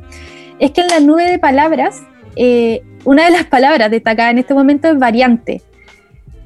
es 0.59 0.71
que 0.71 0.81
en 0.81 0.87
la 0.87 0.99
nube 0.99 1.29
de 1.29 1.39
palabras, 1.39 2.01
eh, 2.35 2.81
una 3.03 3.25
de 3.25 3.31
las 3.31 3.45
palabras 3.45 3.91
destacadas 3.91 4.31
en 4.31 4.39
este 4.39 4.53
momento 4.53 4.87
es 4.87 4.97
variante. 4.97 5.61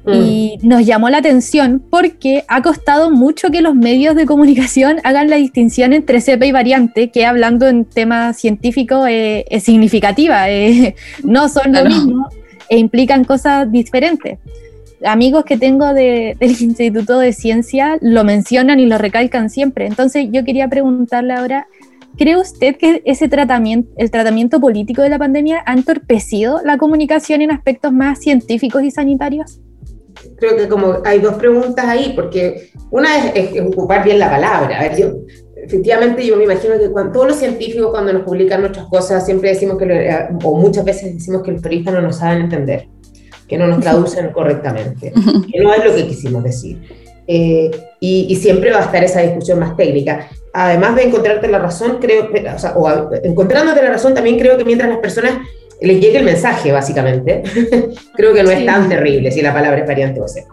Mm. 0.04 0.12
Y 0.12 0.58
nos 0.62 0.86
llamó 0.86 1.10
la 1.10 1.18
atención 1.18 1.82
porque 1.90 2.44
ha 2.48 2.62
costado 2.62 3.10
mucho 3.10 3.50
que 3.50 3.60
los 3.60 3.74
medios 3.74 4.14
de 4.14 4.26
comunicación 4.26 4.98
hagan 5.04 5.28
la 5.28 5.36
distinción 5.36 5.92
entre 5.92 6.20
cepa 6.20 6.46
y 6.46 6.52
variante, 6.52 7.10
que 7.10 7.26
hablando 7.26 7.68
en 7.68 7.84
temas 7.84 8.38
científicos 8.38 9.06
eh, 9.08 9.44
es 9.50 9.64
significativa, 9.64 10.48
eh, 10.48 10.94
no 11.22 11.48
son 11.48 11.72
lo 11.72 11.84
mismo 11.84 12.28
e 12.68 12.78
implican 12.78 13.24
cosas 13.24 13.70
diferentes. 13.70 14.38
Amigos 15.04 15.44
que 15.44 15.56
tengo 15.56 15.94
del 15.94 16.36
Instituto 16.40 17.20
de 17.20 17.32
Ciencia 17.32 17.98
lo 18.00 18.24
mencionan 18.24 18.80
y 18.80 18.86
lo 18.86 18.98
recalcan 18.98 19.48
siempre. 19.48 19.86
Entonces 19.86 20.28
yo 20.32 20.44
quería 20.44 20.68
preguntarle 20.68 21.34
ahora, 21.34 21.68
¿Cree 22.18 22.36
usted 22.36 22.76
que 22.76 23.00
ese 23.04 23.28
tratamiento, 23.28 23.92
el 23.96 24.10
tratamiento 24.10 24.58
político 24.58 25.02
de 25.02 25.08
la 25.08 25.18
pandemia 25.18 25.62
ha 25.64 25.72
entorpecido 25.72 26.60
la 26.64 26.76
comunicación 26.76 27.42
en 27.42 27.52
aspectos 27.52 27.92
más 27.92 28.18
científicos 28.18 28.82
y 28.82 28.90
sanitarios? 28.90 29.60
Creo 30.36 30.56
que 30.56 30.68
como 30.68 30.96
hay 31.04 31.20
dos 31.20 31.34
preguntas 31.34 31.84
ahí, 31.86 32.14
porque 32.16 32.70
una 32.90 33.28
es, 33.28 33.60
ocupar 33.62 34.04
bien 34.04 34.18
la 34.18 34.28
palabra. 34.28 34.80
A 34.80 34.82
ver, 34.82 34.98
yo, 34.98 35.06
efectivamente 35.62 36.26
yo 36.26 36.36
me 36.36 36.42
imagino 36.42 36.76
que 36.76 36.90
cuando, 36.90 37.12
todos 37.12 37.28
los 37.28 37.36
científicos 37.36 37.90
cuando 37.92 38.12
nos 38.12 38.22
publican 38.22 38.62
nuestras 38.62 38.86
cosas 38.86 39.24
siempre 39.24 39.50
decimos 39.50 39.78
que, 39.78 39.84
eh, 39.84 40.28
o 40.42 40.56
muchas 40.56 40.84
veces 40.84 41.14
decimos 41.14 41.42
que 41.42 41.52
los 41.52 41.62
periodistas 41.62 41.94
no 41.94 42.00
nos 42.00 42.16
saben 42.16 42.42
entender, 42.42 42.88
que 43.46 43.56
no 43.56 43.68
nos 43.68 43.78
traducen 43.78 44.30
correctamente, 44.32 45.12
que 45.52 45.60
no 45.60 45.72
es 45.72 45.84
lo 45.84 45.94
que 45.94 46.08
quisimos 46.08 46.42
decir. 46.42 46.80
Eh, 47.30 47.70
y, 48.00 48.34
siempre 48.36 48.70
va 48.70 48.78
a 48.78 48.84
estar 48.84 49.04
esa 49.04 49.20
discusión 49.20 49.58
más 49.58 49.76
técnica. 49.76 50.28
Además 50.54 50.96
de 50.96 51.02
encontrarte 51.02 51.46
la 51.48 51.58
razón, 51.58 51.98
creo, 52.00 52.30
o, 52.54 52.58
sea, 52.58 52.72
o 52.74 53.10
encontrándote 53.22 53.82
la 53.82 53.90
razón, 53.90 54.14
también 54.14 54.38
creo 54.38 54.56
que 54.56 54.64
mientras 54.64 54.88
las 54.88 54.98
personas 54.98 55.34
les 55.80 56.00
llegue 56.00 56.18
el 56.18 56.24
mensaje, 56.24 56.72
básicamente, 56.72 57.42
creo 58.16 58.32
que 58.32 58.42
no 58.42 58.50
es 58.50 58.64
tan 58.64 58.88
terrible 58.88 59.30
si 59.30 59.42
la 59.42 59.52
palabra 59.52 59.80
es 59.80 59.86
variante 59.86 60.20
o 60.20 60.26
sea, 60.26 60.44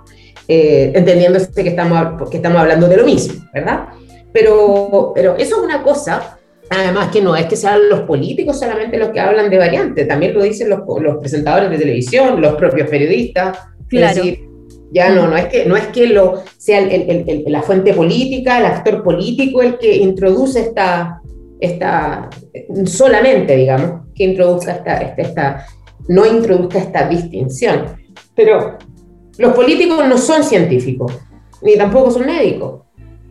eh, 0.47 0.91
entendiéndose 0.93 1.49
que 1.53 1.69
estamos, 1.69 2.29
que 2.29 2.37
estamos 2.37 2.59
hablando 2.59 2.87
de 2.87 2.97
lo 2.97 3.05
mismo, 3.05 3.45
¿verdad? 3.53 3.85
Pero, 4.33 5.13
pero 5.15 5.35
eso 5.37 5.57
es 5.57 5.63
una 5.63 5.81
cosa, 5.81 6.37
además 6.69 7.09
que 7.09 7.21
no 7.21 7.37
es 7.37 7.45
que 7.45 7.55
sean 7.55 7.89
los 7.89 8.01
políticos 8.01 8.59
solamente 8.59 8.97
los 8.97 9.09
que 9.09 9.21
hablan 9.21 9.49
de 9.49 9.57
variante, 9.57 10.05
también 10.05 10.33
lo 10.33 10.43
dicen 10.43 10.69
los, 10.69 10.81
los 11.01 11.17
presentadores 11.17 11.69
de 11.69 11.77
televisión, 11.77 12.41
los 12.41 12.55
propios 12.55 12.89
periodistas. 12.89 13.57
Claro. 13.87 14.23
Ya 14.95 15.09
no, 15.09 15.27
no 15.27 15.35
es 15.35 15.47
que, 15.47 15.65
no 15.65 15.75
es 15.75 15.87
que 15.87 16.07
lo, 16.07 16.41
sea 16.57 16.79
el, 16.79 17.43
la 17.47 17.61
fuente 17.61 17.93
política, 17.93 18.59
el 18.59 18.65
actor 18.65 19.03
político 19.03 19.61
el 19.61 19.77
que 19.77 19.93
introduce 19.97 20.61
esta, 20.61 21.21
esta 21.59 22.29
solamente, 22.85 23.57
digamos, 23.57 24.05
que 24.15 24.23
introduzca 24.23 24.71
esta, 24.71 25.01
esta, 25.17 25.65
no 26.07 26.25
introduzca 26.25 26.79
esta 26.79 27.09
distinción. 27.09 27.97
Pero 28.35 28.77
los 29.37 29.53
políticos 29.53 30.07
no 30.07 30.17
son 30.17 30.45
científicos, 30.45 31.11
ni 31.61 31.75
tampoco 31.75 32.09
son 32.09 32.25
médicos. 32.25 32.83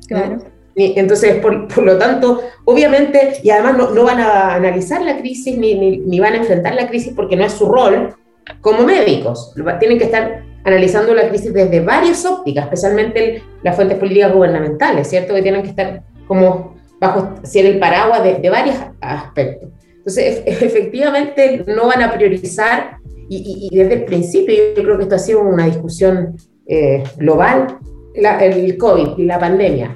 Claro. 0.06 0.36
entonces, 0.76 1.36
por, 1.36 1.82
lo 1.82 1.96
tanto, 1.96 2.42
obviamente, 2.66 3.38
y 3.42 3.48
además 3.48 3.78
no, 3.78 3.90
no 3.92 4.04
van 4.04 4.20
a 4.20 4.54
analizar 4.54 5.00
la 5.00 5.16
crisis 5.16 5.56
ni, 5.56 5.76
ni, 5.76 5.96
ni, 5.96 6.20
van 6.20 6.34
a 6.34 6.36
enfrentar 6.36 6.74
la 6.74 6.88
crisis 6.88 7.14
porque 7.16 7.36
no 7.36 7.44
es 7.46 7.54
su 7.54 7.72
rol 7.72 8.14
como 8.60 8.82
médicos. 8.82 9.54
Tienen 9.80 9.96
que 9.96 10.04
estar 10.04 10.53
analizando 10.64 11.14
la 11.14 11.28
crisis 11.28 11.52
desde 11.52 11.80
varias 11.80 12.24
ópticas, 12.24 12.64
especialmente 12.64 13.42
las 13.62 13.76
fuentes 13.76 13.98
políticas 13.98 14.32
gubernamentales, 14.32 15.08
¿cierto? 15.08 15.34
Que 15.34 15.42
tienen 15.42 15.62
que 15.62 15.68
estar 15.68 16.02
como 16.26 16.74
bajo 16.98 17.34
ser 17.42 17.66
el 17.66 17.78
paraguas 17.78 18.24
de, 18.24 18.50
varios 18.50 18.76
aspectos. 19.00 19.70
Entonces, 19.98 20.42
efectivamente, 20.46 21.64
no 21.66 21.86
van 21.86 22.02
a 22.02 22.12
priorizar, 22.12 22.96
y, 23.28 23.68
desde 23.74 23.94
el 23.94 24.04
principio 24.04 24.54
yo 24.76 24.82
creo 24.82 24.96
que 24.96 25.04
esto 25.04 25.14
ha 25.14 25.18
sido 25.18 25.40
una 25.40 25.66
discusión 25.66 26.36
eh, 26.66 27.02
global, 27.16 27.78
el 28.14 28.76
COVID 28.76 29.18
y 29.18 29.24
la 29.24 29.38
pandemia. 29.38 29.94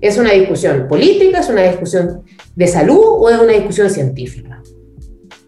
¿Es 0.00 0.18
una 0.18 0.32
discusión 0.32 0.88
política, 0.88 1.40
es 1.40 1.48
una 1.48 1.62
discusión 1.62 2.22
de 2.56 2.66
salud 2.66 3.00
o 3.02 3.30
es 3.30 3.38
una 3.38 3.52
discusión 3.52 3.88
científica? 3.88 4.60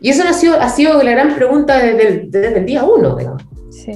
Y 0.00 0.10
eso 0.10 0.22
ha 0.28 0.32
sido, 0.32 0.60
ha 0.60 0.68
sido 0.68 1.02
la 1.02 1.10
gran 1.10 1.34
pregunta 1.34 1.78
desde 1.78 2.08
el, 2.08 2.30
desde 2.30 2.58
el 2.58 2.66
día 2.66 2.84
uno, 2.84 3.16
digamos 3.16 3.42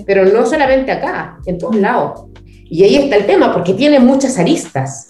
pero 0.06 0.24
no 0.24 0.46
solamente 0.46 0.92
acá, 0.92 1.38
en 1.46 1.58
todos 1.58 1.76
lados. 1.76 2.26
Y 2.70 2.84
ahí 2.84 2.96
está 2.96 3.16
el 3.16 3.26
tema, 3.26 3.52
porque 3.52 3.74
tiene 3.74 3.98
muchas 3.98 4.38
aristas. 4.38 5.08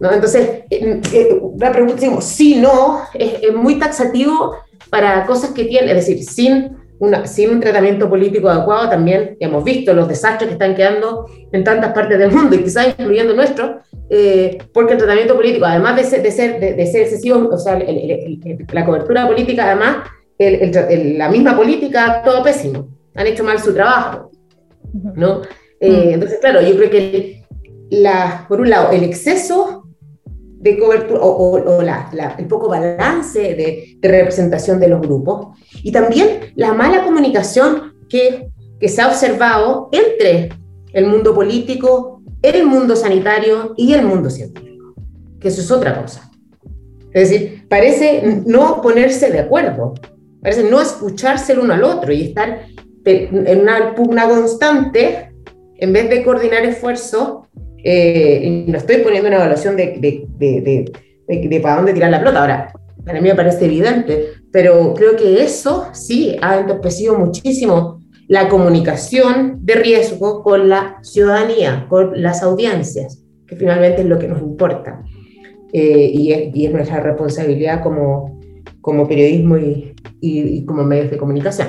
¿no? 0.00 0.12
Entonces, 0.12 0.64
eh, 0.70 1.00
eh, 1.12 1.40
la 1.58 1.72
pregunta, 1.72 2.00
digamos, 2.00 2.24
si 2.24 2.56
no, 2.56 3.00
es, 3.14 3.54
muy 3.54 3.78
taxativo 3.78 4.54
para 4.90 5.26
cosas 5.26 5.50
que 5.50 5.64
tiene, 5.64 5.90
es 5.90 6.06
decir, 6.06 6.22
sin, 6.24 6.76
una, 6.98 7.26
sin 7.26 7.50
un 7.50 7.60
tratamiento 7.60 8.08
político 8.08 8.48
adecuado, 8.48 8.88
también 8.88 9.36
hemos 9.40 9.62
visto 9.64 9.92
los 9.92 10.08
desastres 10.08 10.48
que 10.48 10.52
están 10.54 10.74
quedando 10.74 11.26
en 11.52 11.64
tantas 11.64 11.92
partes 11.92 12.18
del 12.18 12.32
mundo, 12.32 12.56
y 12.56 12.62
quizás 12.62 12.94
incluyendo 12.98 13.34
nuestro, 13.34 13.80
eh, 14.10 14.58
porque 14.72 14.94
el 14.94 14.98
tratamiento 14.98 15.36
político, 15.36 15.66
además 15.66 15.96
de 15.96 16.04
ser, 16.04 16.22
de 16.22 16.30
ser, 16.30 16.60
de, 16.60 16.86
ser 16.86 17.02
excesivo, 17.02 17.48
o 17.52 17.58
sea, 17.58 17.78
la 18.72 18.84
cobertura 18.84 19.26
política, 19.26 19.66
además, 19.66 19.98
la 20.38 21.28
misma 21.28 21.56
política, 21.56 22.22
todo 22.24 22.42
pésimo 22.42 22.97
han 23.18 23.26
hecho 23.26 23.42
mal 23.42 23.58
su 23.60 23.74
trabajo, 23.74 24.30
¿no? 25.16 25.42
Eh, 25.80 26.10
entonces, 26.12 26.38
claro, 26.40 26.62
yo 26.62 26.76
creo 26.76 26.88
que 26.88 27.42
la, 27.90 28.46
por 28.48 28.60
un 28.60 28.70
lado, 28.70 28.92
el 28.92 29.02
exceso 29.02 29.88
de 30.60 30.78
cobertura 30.78 31.20
o, 31.20 31.82
la, 31.82 32.36
el 32.38 32.46
poco 32.46 32.68
balance 32.68 33.40
de, 33.40 33.98
representación 34.00 34.78
de 34.78 34.88
los 34.88 35.00
grupos 35.00 35.58
y 35.82 35.90
también 35.90 36.52
la 36.54 36.72
mala 36.74 37.04
comunicación 37.04 37.94
que, 38.08 38.50
que 38.78 38.88
se 38.88 39.02
ha 39.02 39.08
observado 39.08 39.88
entre 39.90 40.50
el 40.92 41.06
mundo 41.06 41.34
político, 41.34 42.22
el 42.40 42.66
mundo 42.66 42.94
sanitario 42.94 43.74
y 43.76 43.94
el 43.94 44.04
mundo 44.04 44.30
científico, 44.30 44.94
que 45.40 45.48
eso 45.48 45.60
es 45.60 45.70
otra 45.72 46.00
cosa. 46.00 46.30
Es 47.12 47.30
decir, 47.30 47.66
parece 47.68 48.42
no 48.46 48.80
ponerse 48.80 49.30
de 49.30 49.40
acuerdo, 49.40 49.94
parece 50.40 50.62
no 50.70 50.80
escucharse 50.80 51.52
el 51.52 51.58
uno 51.58 51.74
al 51.74 51.82
otro 51.82 52.12
y 52.12 52.22
estar 52.22 52.68
en 53.04 53.60
una 53.60 53.94
pugna 53.94 54.28
constante, 54.28 55.32
en 55.76 55.92
vez 55.92 56.10
de 56.10 56.22
coordinar 56.24 56.64
esfuerzos, 56.64 57.48
eh, 57.84 58.40
y 58.44 58.70
no 58.70 58.78
estoy 58.78 58.98
poniendo 58.98 59.28
una 59.28 59.36
evaluación 59.38 59.76
de, 59.76 59.98
de, 59.98 60.26
de, 60.36 61.48
de, 61.48 61.60
para 61.60 61.76
dónde 61.76 61.94
tirar 61.94 62.10
la 62.10 62.18
pelota. 62.18 62.40
Ahora, 62.40 62.72
para 63.04 63.20
mí 63.20 63.28
me 63.28 63.34
parece 63.34 63.64
evidente, 63.64 64.26
pero 64.52 64.94
creo 64.94 65.16
que 65.16 65.42
eso 65.42 65.88
sí 65.92 66.36
ha 66.42 66.58
entorpecido 66.58 67.18
muchísimo 67.18 68.00
la 68.26 68.48
comunicación 68.48 69.60
de 69.64 69.74
riesgo 69.76 70.42
con 70.42 70.68
la 70.68 70.98
ciudadanía, 71.02 71.86
con 71.88 72.20
las 72.20 72.42
audiencias, 72.42 73.24
que 73.46 73.56
finalmente 73.56 74.02
es 74.02 74.06
lo 74.06 74.18
que 74.18 74.28
nos 74.28 74.42
importa. 74.42 75.02
Eh, 75.72 76.10
y, 76.12 76.32
es, 76.32 76.54
y, 76.54 76.66
es, 76.66 76.72
nuestra 76.72 77.00
responsabilidad 77.00 77.82
como, 77.82 78.38
como 78.80 79.06
periodismo 79.06 79.56
y, 79.56 79.94
y 80.20 80.64
como 80.64 80.82
medios 80.82 81.10
de 81.10 81.16
comunicación. 81.16 81.68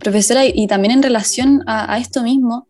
Profesora, 0.00 0.46
y 0.46 0.66
también 0.66 0.92
en 0.92 1.02
relación 1.02 1.62
a, 1.66 1.98
esto 1.98 2.22
mismo, 2.22 2.66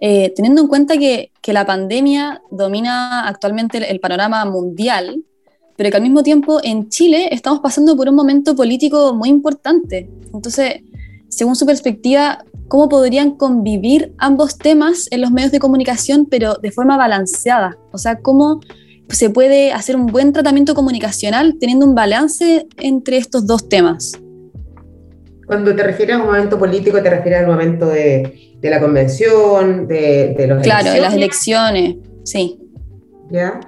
eh, 0.00 0.32
teniendo 0.34 0.62
en 0.62 0.68
cuenta 0.68 0.96
que, 0.96 1.30
que, 1.42 1.52
la 1.52 1.66
pandemia 1.66 2.40
domina 2.50 3.28
actualmente 3.28 3.90
el, 3.90 4.00
panorama 4.00 4.44
mundial, 4.46 5.22
pero 5.76 5.90
que 5.90 5.96
al 5.96 6.02
mismo 6.02 6.22
tiempo 6.22 6.58
en 6.62 6.88
Chile 6.88 7.28
estamos 7.32 7.60
pasando 7.60 7.96
por 7.96 8.08
un 8.08 8.14
momento 8.14 8.56
político 8.56 9.14
muy 9.14 9.28
importante. 9.28 10.08
Entonces, 10.32 10.80
según 11.28 11.54
su 11.54 11.66
perspectiva, 11.66 12.44
¿cómo 12.68 12.88
podrían 12.88 13.32
convivir 13.32 14.14
ambos 14.16 14.56
temas 14.56 15.06
en 15.10 15.20
los 15.20 15.30
medios 15.30 15.52
de 15.52 15.58
comunicación, 15.58 16.26
pero 16.30 16.54
de 16.54 16.72
forma 16.72 16.96
balanceada? 16.96 17.76
O 17.92 17.98
sea, 17.98 18.20
¿cómo 18.20 18.60
se 19.10 19.28
puede 19.28 19.72
hacer 19.72 19.96
un 19.96 20.06
buen 20.06 20.32
tratamiento 20.32 20.74
comunicacional 20.74 21.56
teniendo 21.60 21.84
un 21.84 21.94
balance 21.94 22.66
entre 22.78 23.18
estos 23.18 23.46
dos 23.46 23.68
temas? 23.68 24.12
Cuando 25.50 25.74
te 25.74 25.82
refieres 25.82 26.14
a 26.14 26.20
un 26.20 26.26
momento 26.26 26.56
político, 26.60 27.02
te 27.02 27.10
refieres 27.10 27.40
al 27.40 27.48
momento 27.48 27.88
de, 27.88 28.54
de 28.60 28.70
la 28.70 28.78
convención, 28.78 29.88
de, 29.88 30.32
de 30.38 30.46
los 30.46 30.62
Claro, 30.62 30.92
de 30.92 31.00
las 31.00 31.12
elecciones, 31.12 31.96
sí. 32.22 32.56
¿Ya? 33.32 33.58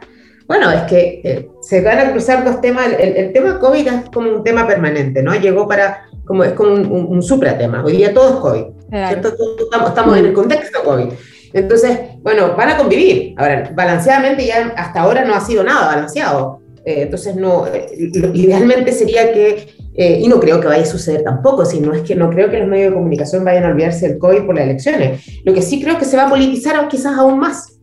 Bueno, 0.47 0.71
es 0.71 0.83
que 0.83 1.21
eh, 1.25 1.49
se 1.61 1.81
van 1.81 1.99
a 1.99 2.12
cruzar 2.12 2.45
dos 2.45 2.61
temas. 2.61 2.87
El, 2.87 3.16
el, 3.16 3.33
tema 3.33 3.59
COVID 3.59 3.88
es 3.88 4.11
como 4.14 4.31
un 4.31 4.45
tema 4.45 4.64
permanente, 4.64 5.25
¿no? 5.25 5.35
Llegó 5.35 5.66
para, 5.66 6.05
como, 6.25 6.45
es 6.45 6.53
como 6.53 6.71
un, 6.71 6.87
un, 6.87 7.21
supratema. 7.21 7.83
Hoy 7.85 7.97
día 7.97 8.14
todo 8.14 8.29
es 8.29 8.37
COVID, 8.37 8.64
¿cierto? 9.09 9.35
Estamos, 9.64 9.88
estamos 9.88 10.18
en 10.18 10.27
el 10.27 10.33
contexto 10.35 10.85
COVID. 10.85 11.09
Entonces, 11.53 11.99
bueno, 12.23 12.55
van 12.57 12.68
a 12.68 12.77
convivir. 12.77 13.35
Ahora, 13.37 13.73
balanceadamente 13.75 14.47
ya 14.47 14.73
hasta 14.77 15.01
ahora 15.01 15.25
no 15.25 15.35
ha 15.35 15.40
sido 15.40 15.64
nada 15.64 15.88
balanceado. 15.88 16.61
Eh, 16.85 17.03
entonces, 17.03 17.35
no, 17.35 17.66
eh, 17.66 17.88
idealmente 18.35 18.92
sería 18.92 19.33
que 19.33 19.82
eh, 19.94 20.20
y 20.22 20.28
no 20.28 20.40
creo 20.40 20.61
que 20.61 20.68
vaya 20.68 20.83
a 20.83 20.87
suceder 20.87 21.22
tampoco, 21.22 21.64
sino 21.64 21.92
es 21.92 22.02
que 22.02 22.14
no 22.14 22.31
creo 22.31 22.50
que 22.50 22.59
los 22.59 22.68
medios 22.68 22.90
de 22.90 22.96
comunicación 22.96 23.44
vayan 23.44 23.64
a 23.64 23.68
olvidarse 23.68 24.09
del 24.09 24.18
COVID 24.18 24.46
por 24.46 24.55
las 24.55 24.64
elecciones. 24.64 25.42
Lo 25.44 25.52
que 25.52 25.62
sí 25.62 25.83
creo 25.83 25.98
que 25.98 26.05
se 26.05 26.16
va 26.16 26.26
a 26.26 26.31
politizar 26.31 26.88
quizás 26.88 27.18
aún 27.18 27.38
más. 27.38 27.78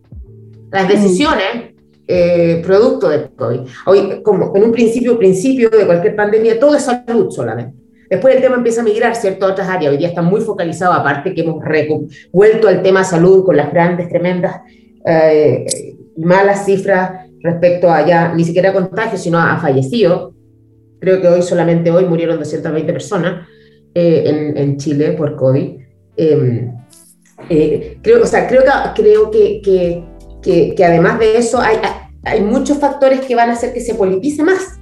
Las 0.72 0.88
decisiones 0.88 1.74
eh, 2.08 2.62
producto 2.66 3.10
del 3.10 3.30
COVID. 3.36 3.60
Hoy, 3.86 4.22
como 4.24 4.56
en 4.56 4.64
un 4.64 4.72
principio, 4.72 5.20
principio 5.20 5.70
de 5.70 5.86
cualquier 5.86 6.16
pandemia, 6.16 6.60
todo 6.60 6.76
es 6.76 6.84
salud 6.84 7.30
solamente. 7.30 7.78
Después 8.10 8.36
el 8.36 8.42
tema 8.42 8.56
empieza 8.56 8.82
a 8.82 8.84
migrar, 8.84 9.16
¿cierto? 9.16 9.46
A 9.46 9.52
otras 9.52 9.70
áreas. 9.70 9.92
Hoy 9.92 10.00
día 10.00 10.08
está 10.08 10.24
muy 10.24 10.42
focalizado, 10.42 10.94
aparte 10.94 11.36
que 11.36 11.42
hemos 11.42 11.64
vuelto 12.32 12.68
al 12.68 12.82
tema 12.82 13.04
salud 13.04 13.46
con 13.46 13.56
las 13.56 13.72
grandes, 13.72 14.10
tremendas, 14.10 14.62
eh, 15.06 15.68
malas 16.18 16.66
cifras 16.66 17.28
respecto 17.42 17.92
a 17.92 18.04
ya 18.06 18.34
ni 18.34 18.44
siquiera 18.44 18.74
contagios, 18.74 19.22
sino 19.22 19.38
a 19.38 19.58
fallecidos 19.60 20.34
creo 21.00 21.22
que 21.22 21.28
hoy 21.28 21.42
solamente 21.42 21.92
hoy 21.92 22.06
murieron 22.06 22.40
220 22.40 22.92
personas 22.94 23.48
eh, 23.94 24.24
en, 24.26 24.58
en, 24.58 24.78
Chile 24.78 25.12
por 25.12 25.36
COVID. 25.36 25.78
Em, 26.18 26.72
eh, 27.50 27.98
creo, 28.02 28.24
o 28.24 28.26
sea, 28.26 28.48
creo, 28.48 28.64
que, 28.64 29.02
creo 29.02 29.32
que, 29.32 29.62
que, 30.42 30.76
que, 30.76 30.86
además 30.86 31.20
de 31.20 31.38
eso 31.38 31.60
hay, 31.60 31.78
hay 32.24 32.42
muchos 32.42 32.78
factores 32.78 33.22
que 33.22 33.36
van 33.36 33.50
a 33.50 33.54
hacer 33.54 33.74
que 33.74 33.82
se 33.82 33.96
politice 33.96 34.44
más 34.44 34.80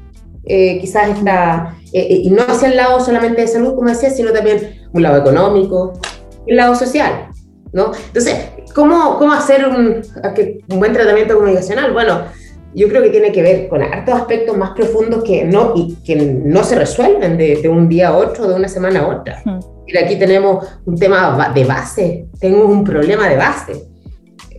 eh, 0.49 0.79
quizás 0.79 1.09
está, 1.09 1.75
eh, 1.91 2.21
y 2.23 2.29
no 2.29 2.41
hacia 2.43 2.69
el 2.69 2.77
lado 2.77 3.01
solamente 3.01 3.41
de 3.41 3.47
salud, 3.49 3.75
como 3.75 3.89
decía, 3.89 4.09
sino 4.09 4.31
también 4.31 4.87
un 4.93 5.03
lado 5.03 5.17
económico, 5.17 5.99
un 6.47 6.55
lado 6.55 6.73
social, 6.73 7.27
¿no? 7.73 7.91
Entonces, 8.07 8.33
¿cómo, 8.73 9.17
cómo 9.17 9.33
hacer 9.33 9.67
un, 9.67 10.01
un 10.69 10.79
buen 10.79 10.93
tratamiento 10.93 11.35
comunicacional? 11.35 11.91
Bueno, 11.91 12.21
yo 12.73 12.87
creo 12.87 13.01
que 13.01 13.09
tiene 13.09 13.31
que 13.31 13.41
ver 13.41 13.67
con 13.67 13.81
hartos 13.81 14.15
aspectos 14.15 14.57
más 14.57 14.71
profundos 14.71 15.23
que 15.23 15.43
no, 15.45 15.73
y 15.75 15.95
que 16.05 16.15
no 16.15 16.63
se 16.63 16.75
resuelven 16.75 17.37
de, 17.37 17.57
de 17.61 17.69
un 17.69 17.89
día 17.89 18.09
a 18.09 18.17
otro, 18.17 18.47
de 18.47 18.55
una 18.55 18.67
semana 18.67 19.01
a 19.01 19.07
otra. 19.07 19.43
Y 19.87 19.97
aquí 19.97 20.17
tenemos 20.17 20.67
un 20.85 20.97
tema 20.97 21.51
de 21.53 21.63
base, 21.63 22.25
tengo 22.39 22.65
un 22.65 22.83
problema 22.83 23.29
de 23.29 23.35
base. 23.37 23.87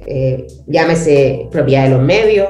Eh, 0.07 0.47
llámese 0.67 1.49
propiedad 1.51 1.85
de 1.85 1.91
los 1.91 2.03
medios, 2.03 2.49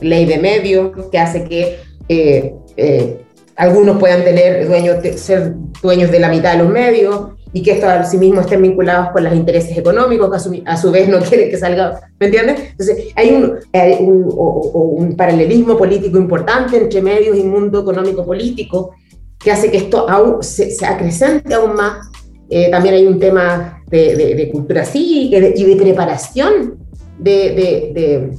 ley 0.00 0.24
de 0.26 0.38
medios, 0.38 0.92
que 1.10 1.18
hace 1.18 1.44
que 1.44 1.78
eh, 2.08 2.54
eh, 2.76 3.20
algunos 3.56 3.98
puedan 3.98 4.22
tener 4.22 4.68
dueños, 4.68 5.04
ser 5.16 5.54
dueños 5.82 6.10
de 6.10 6.20
la 6.20 6.28
mitad 6.28 6.52
de 6.52 6.58
los 6.58 6.68
medios 6.68 7.35
y 7.52 7.62
que 7.62 7.72
estos 7.72 7.88
a 7.88 8.04
sí 8.04 8.18
mismos 8.18 8.44
estén 8.44 8.62
vinculados 8.62 9.10
con 9.10 9.24
los 9.24 9.34
intereses 9.34 9.76
económicos, 9.76 10.30
que 10.30 10.62
a 10.66 10.76
su, 10.76 10.90
vez 10.90 11.08
no 11.08 11.18
quieren 11.20 11.50
que 11.50 11.56
salga, 11.56 12.00
¿me 12.18 12.26
entiendes? 12.26 12.60
Entonces 12.70 13.12
hay 13.14 13.30
un, 13.30 13.58
un, 14.00 14.32
un 14.34 15.16
paralelismo 15.16 15.76
político 15.76 16.18
importante 16.18 16.76
entre 16.76 17.00
medios 17.00 17.36
y 17.36 17.42
mundo 17.42 17.80
económico 17.80 18.24
político 18.24 18.94
que 19.38 19.52
hace 19.52 19.70
que 19.70 19.78
esto 19.78 20.08
aún 20.08 20.42
se, 20.42 20.70
se 20.70 20.84
acrecente 20.84 21.54
aún 21.54 21.74
más. 21.74 22.08
Eh, 22.48 22.70
también 22.70 22.94
hay 22.94 23.06
un 23.06 23.18
tema 23.18 23.82
de, 23.88 24.34
de, 24.34 24.50
cultura 24.50 24.84
cívica 24.84 25.38
y 25.38 25.64
de, 25.64 25.76
preparación 25.76 26.78
de, 27.18 28.32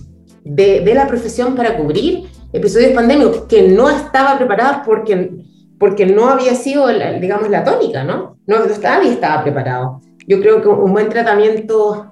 de, 0.44 0.94
la 0.94 1.08
profesión 1.08 1.56
para 1.56 1.78
cubrir 1.78 2.24
episodios 2.54 2.92
pandémicos 2.92 3.44
que 3.44 3.68
no 3.68 3.90
estaba 3.90 4.38
preparada 4.38 4.84
porque, 4.86 5.32
porque 5.80 6.06
no 6.06 6.30
había 6.30 6.56
sido, 6.56 6.88
digamos, 7.20 7.50
la 7.50 7.64
tónica, 7.64 8.04
¿no? 8.04 8.38
No, 8.48 8.58
nadie 8.82 9.12
estaba 9.12 9.44
preparado. 9.44 10.02
Yo 10.28 10.40
creo 10.42 10.62
que 10.62 10.68
un 10.68 10.92
buen 10.92 11.10
tratamiento 11.10 12.12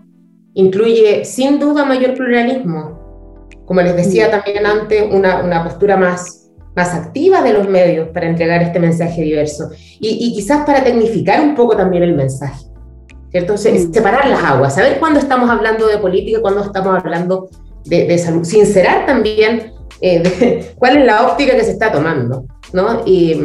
incluye 0.53 1.25
sin 1.25 1.59
duda 1.59 1.85
mayor 1.85 2.13
pluralismo. 2.13 3.47
Como 3.65 3.81
les 3.81 3.95
decía 3.95 4.29
también 4.29 4.65
antes, 4.65 5.03
una, 5.11 5.43
una 5.43 5.63
postura 5.63 5.97
más 5.97 6.45
más 6.75 6.93
activa 6.93 7.41
de 7.41 7.53
los 7.53 7.67
medios 7.69 8.09
para 8.09 8.27
entregar 8.27 8.61
este 8.61 8.79
mensaje 8.79 9.21
diverso 9.21 9.69
y, 9.99 10.33
quizás 10.33 10.65
para 10.65 10.83
tecnificar 10.83 11.41
un 11.41 11.55
poco 11.55 11.75
también 11.75 12.03
el 12.03 12.13
mensaje, 12.13 12.65
¿cierto? 13.31 13.53
Mm. 13.53 13.93
separar 13.93 14.27
las 14.27 14.43
aguas, 14.43 14.75
saber 14.75 14.99
cuándo 14.99 15.19
estamos 15.19 15.49
hablando 15.49 15.87
de 15.87 15.97
política, 15.97 16.41
cuándo 16.41 16.63
estamos 16.63 16.95
hablando 16.97 17.49
de, 17.85 18.17
salud, 18.17 18.43
sincerar 18.43 19.05
también 19.05 19.71
eh, 20.01 20.73
cuál 20.77 20.97
es 20.97 21.05
la 21.05 21.27
óptica 21.27 21.55
que 21.55 21.63
se 21.63 21.71
está 21.71 21.91
tomando, 21.91 22.45
¿no? 22.73 23.03
Y, 23.05 23.35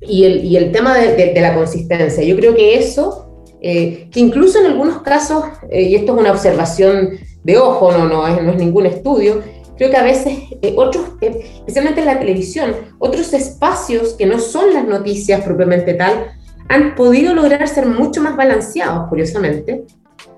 y, 0.00 0.24
el, 0.24 0.44
y 0.44 0.56
el, 0.56 0.72
tema 0.72 0.96
de, 0.96 1.34
la 1.40 1.54
consistencia, 1.54 2.22
yo 2.22 2.36
creo 2.36 2.54
que 2.54 2.78
eso, 2.78 3.44
eh, 3.60 4.08
que 4.10 4.20
incluso 4.20 4.60
en 4.60 4.66
algunos 4.66 5.02
casos, 5.02 5.44
eh, 5.70 5.82
y 5.82 5.94
esto 5.94 6.14
es 6.14 6.20
una 6.20 6.32
observación 6.32 7.10
de 7.42 7.58
ojo, 7.58 7.92
no, 7.92 8.06
no, 8.06 8.26
es, 8.26 8.42
no 8.42 8.50
es 8.50 8.58
ningún 8.58 8.86
estudio, 8.86 9.42
creo 9.76 9.90
que 9.90 9.96
a 9.96 10.02
veces 10.02 10.38
eh, 10.62 10.74
otros, 10.76 11.04
eh, 11.20 11.40
especialmente 11.56 12.00
en 12.00 12.06
la 12.06 12.18
televisión, 12.18 12.74
otros 12.98 13.32
espacios 13.32 14.14
que 14.14 14.26
no 14.26 14.38
son 14.38 14.72
las 14.72 14.86
noticias 14.86 15.42
propiamente 15.42 15.94
tal, 15.94 16.32
han 16.68 16.94
podido 16.94 17.34
lograr 17.34 17.66
ser 17.68 17.86
mucho 17.86 18.22
más 18.22 18.36
balanceados, 18.36 19.08
curiosamente, 19.08 19.84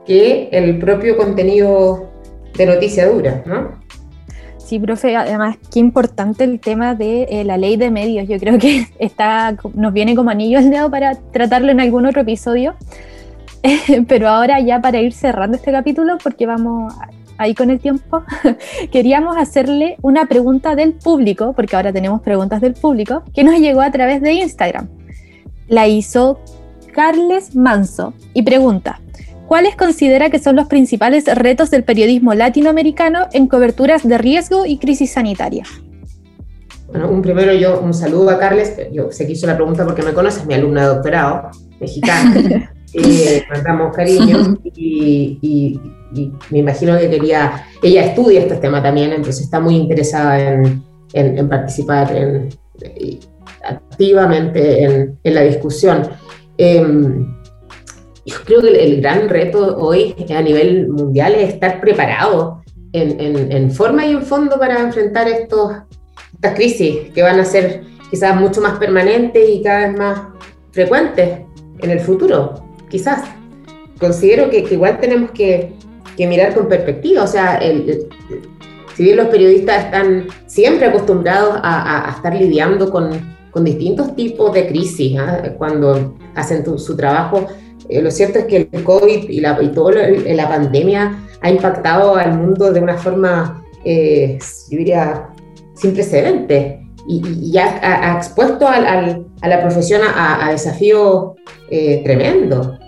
que 0.05 0.49
el 0.53 0.79
propio 0.79 1.17
contenido 1.17 2.11
de 2.57 2.67
noticia 2.67 3.09
dura, 3.09 3.43
¿no? 3.47 3.81
Sí, 4.67 4.81
profe, 4.81 5.15
además, 5.15 5.59
qué 5.73 5.79
importante 5.79 6.43
el 6.43 6.59
tema 6.59 6.97
de 6.97 7.29
eh, 7.31 7.45
la 7.45 7.57
ley 7.57 7.77
de 7.77 7.93
medios. 7.93 8.27
Yo 8.27 8.37
creo 8.41 8.59
que 8.59 8.89
está, 8.99 9.57
nos 9.75 9.93
viene 9.93 10.17
como 10.17 10.31
anillo 10.31 10.59
al 10.59 10.71
dedo 10.71 10.91
para 10.91 11.15
tratarlo 11.15 11.71
en 11.71 11.79
algún 11.79 12.05
otro 12.05 12.23
episodio. 12.23 12.75
Pero 14.09 14.29
ahora 14.29 14.59
ya 14.59 14.81
para 14.81 15.01
ir 15.01 15.13
cerrando 15.13 15.57
este 15.57 15.71
capítulo, 15.71 16.19
porque 16.21 16.47
vamos 16.47 16.93
ahí 17.39 17.55
con 17.55 17.71
el 17.71 17.79
tiempo, 17.79 18.25
queríamos 18.91 19.37
hacerle 19.37 19.99
una 20.03 20.27
pregunta 20.27 20.75
del 20.75 20.95
público, 20.95 21.53
porque 21.53 21.77
ahora 21.77 21.93
tenemos 21.93 22.21
preguntas 22.23 22.61
del 22.61 22.75
público, 22.75 23.23
que 23.33 23.45
nos 23.45 23.61
llegó 23.61 23.83
a 23.83 23.93
través 23.93 24.21
de 24.21 24.33
Instagram. 24.33 24.89
La 25.69 25.87
hizo 25.87 26.41
Carles 26.93 27.55
Manso 27.55 28.15
y 28.35 28.43
pregunta, 28.43 29.01
¿cuáles 29.47 29.77
considera 29.77 30.31
que 30.31 30.39
son 30.39 30.57
los 30.57 30.67
principales 30.67 31.25
retos 31.35 31.71
del 31.71 31.85
periodismo 31.85 32.35
latinoamericano 32.35 33.27
en 33.33 33.47
coberturas 33.47 34.07
de 34.07 34.19
riesgo 34.19 34.67
y 34.67 34.79
crisis 34.79 35.13
sanitaria? 35.13 35.65
Bueno, 36.89 37.11
un 37.11 37.21
primero 37.21 37.53
yo 37.53 37.81
un 37.81 37.93
saludo 37.93 38.31
a 38.31 38.39
Carles, 38.39 38.77
yo 38.93 39.11
sé 39.11 39.27
que 39.27 39.33
hizo 39.33 39.47
la 39.47 39.57
pregunta 39.57 39.85
porque 39.85 40.03
me 40.03 40.13
conoces, 40.13 40.47
mi 40.47 40.55
alumna 40.55 40.83
de 40.83 40.89
doctorado 40.89 41.51
mexicana. 41.81 42.73
eh, 42.95 43.45
mandamos 43.51 43.95
cariño 43.95 44.59
y, 44.75 45.81
me 46.51 46.59
imagino 46.59 46.97
que 46.99 47.11
quería, 47.11 47.67
ella 47.83 48.07
estudia 48.07 48.41
este 48.41 48.57
tema 48.57 48.83
también, 48.83 49.13
entonces 49.13 49.45
está 49.45 49.61
muy 49.61 49.77
interesada 49.77 50.41
en, 50.41 50.83
en, 51.13 51.49
participar 51.49 52.11
activamente 53.63 54.85
en, 54.85 55.19
la 55.35 55.43
discusión. 55.43 56.09
Em, 56.57 57.36
yo 58.27 58.37
creo 58.45 58.61
que 58.61 58.85
el, 58.85 59.01
gran 59.01 59.29
reto 59.29 59.77
hoy 59.79 60.15
a 60.35 60.43
nivel 60.43 60.89
mundial 60.89 61.35
es 61.35 61.55
estar 61.55 61.81
preparado 61.81 62.63
en, 62.93 63.71
forma 63.71 64.07
y 64.07 64.13
en 64.13 64.23
fondo 64.23 64.59
para 64.59 64.81
enfrentar 64.81 65.29
estos, 65.29 65.73
estas 66.35 66.55
crisis 66.55 67.13
que 67.15 67.23
van 67.23 67.39
a 67.39 67.45
ser 67.45 67.83
quizás 68.11 68.39
mucho 68.41 68.61
más 68.61 68.79
permanentes 68.79 69.49
y 69.49 69.63
cada 69.63 69.89
vez 69.89 69.99
más 69.99 70.21
frecuentes 70.73 71.41
en 71.79 71.91
el 71.91 72.01
futuro 72.01 72.67
quizás. 72.89 73.23
Considero 74.01 74.51
que, 74.51 74.59
igual 74.71 74.99
tenemos 75.01 75.31
que, 75.31 75.73
mirar 76.19 76.55
con 76.55 76.69
perspectiva, 76.69 77.23
o 77.23 77.27
sea, 77.27 77.61
si 78.95 79.03
bien 79.03 79.17
los 79.19 79.29
periodistas 79.29 79.85
están 79.85 80.27
siempre 80.47 80.87
acostumbrados 80.87 81.59
a, 81.63 82.13
estar 82.17 82.35
lidiando 82.35 82.91
con, 82.91 83.37
distintos 83.65 84.15
tipos 84.15 84.53
de 84.53 84.69
crisis 84.69 85.19
¿ah? 85.19 85.43
cuando 85.57 86.19
hacen 86.35 86.79
su 86.79 86.95
trabajo, 86.95 87.47
eh, 87.89 88.03
lo 88.03 88.11
cierto 88.11 88.41
es 88.41 88.45
que 88.47 88.69
el 88.71 88.85
COVID 88.85 89.29
y, 89.29 89.41
la, 89.41 89.59
y 89.63 89.69
toda 89.69 89.95
la 90.09 90.49
pandemia 90.49 91.29
ha 91.41 91.51
impactado 91.51 92.17
al 92.17 92.39
mundo 92.39 92.73
de 92.73 92.81
una 92.81 92.97
forma, 92.97 93.65
eh, 93.85 94.39
yo 94.71 94.79
diría, 94.79 95.29
sin 95.75 95.93
precedentes 95.93 96.87
y, 97.07 97.53
ya 97.53 97.79
ha, 97.83 98.17
expuesto 98.17 98.67
a 98.67 98.81
la 98.81 99.61
profesión 99.61 100.03
a, 100.05 100.51
desafíos 100.51 101.35
eh, 101.71 102.03
tremendos. 102.05 102.79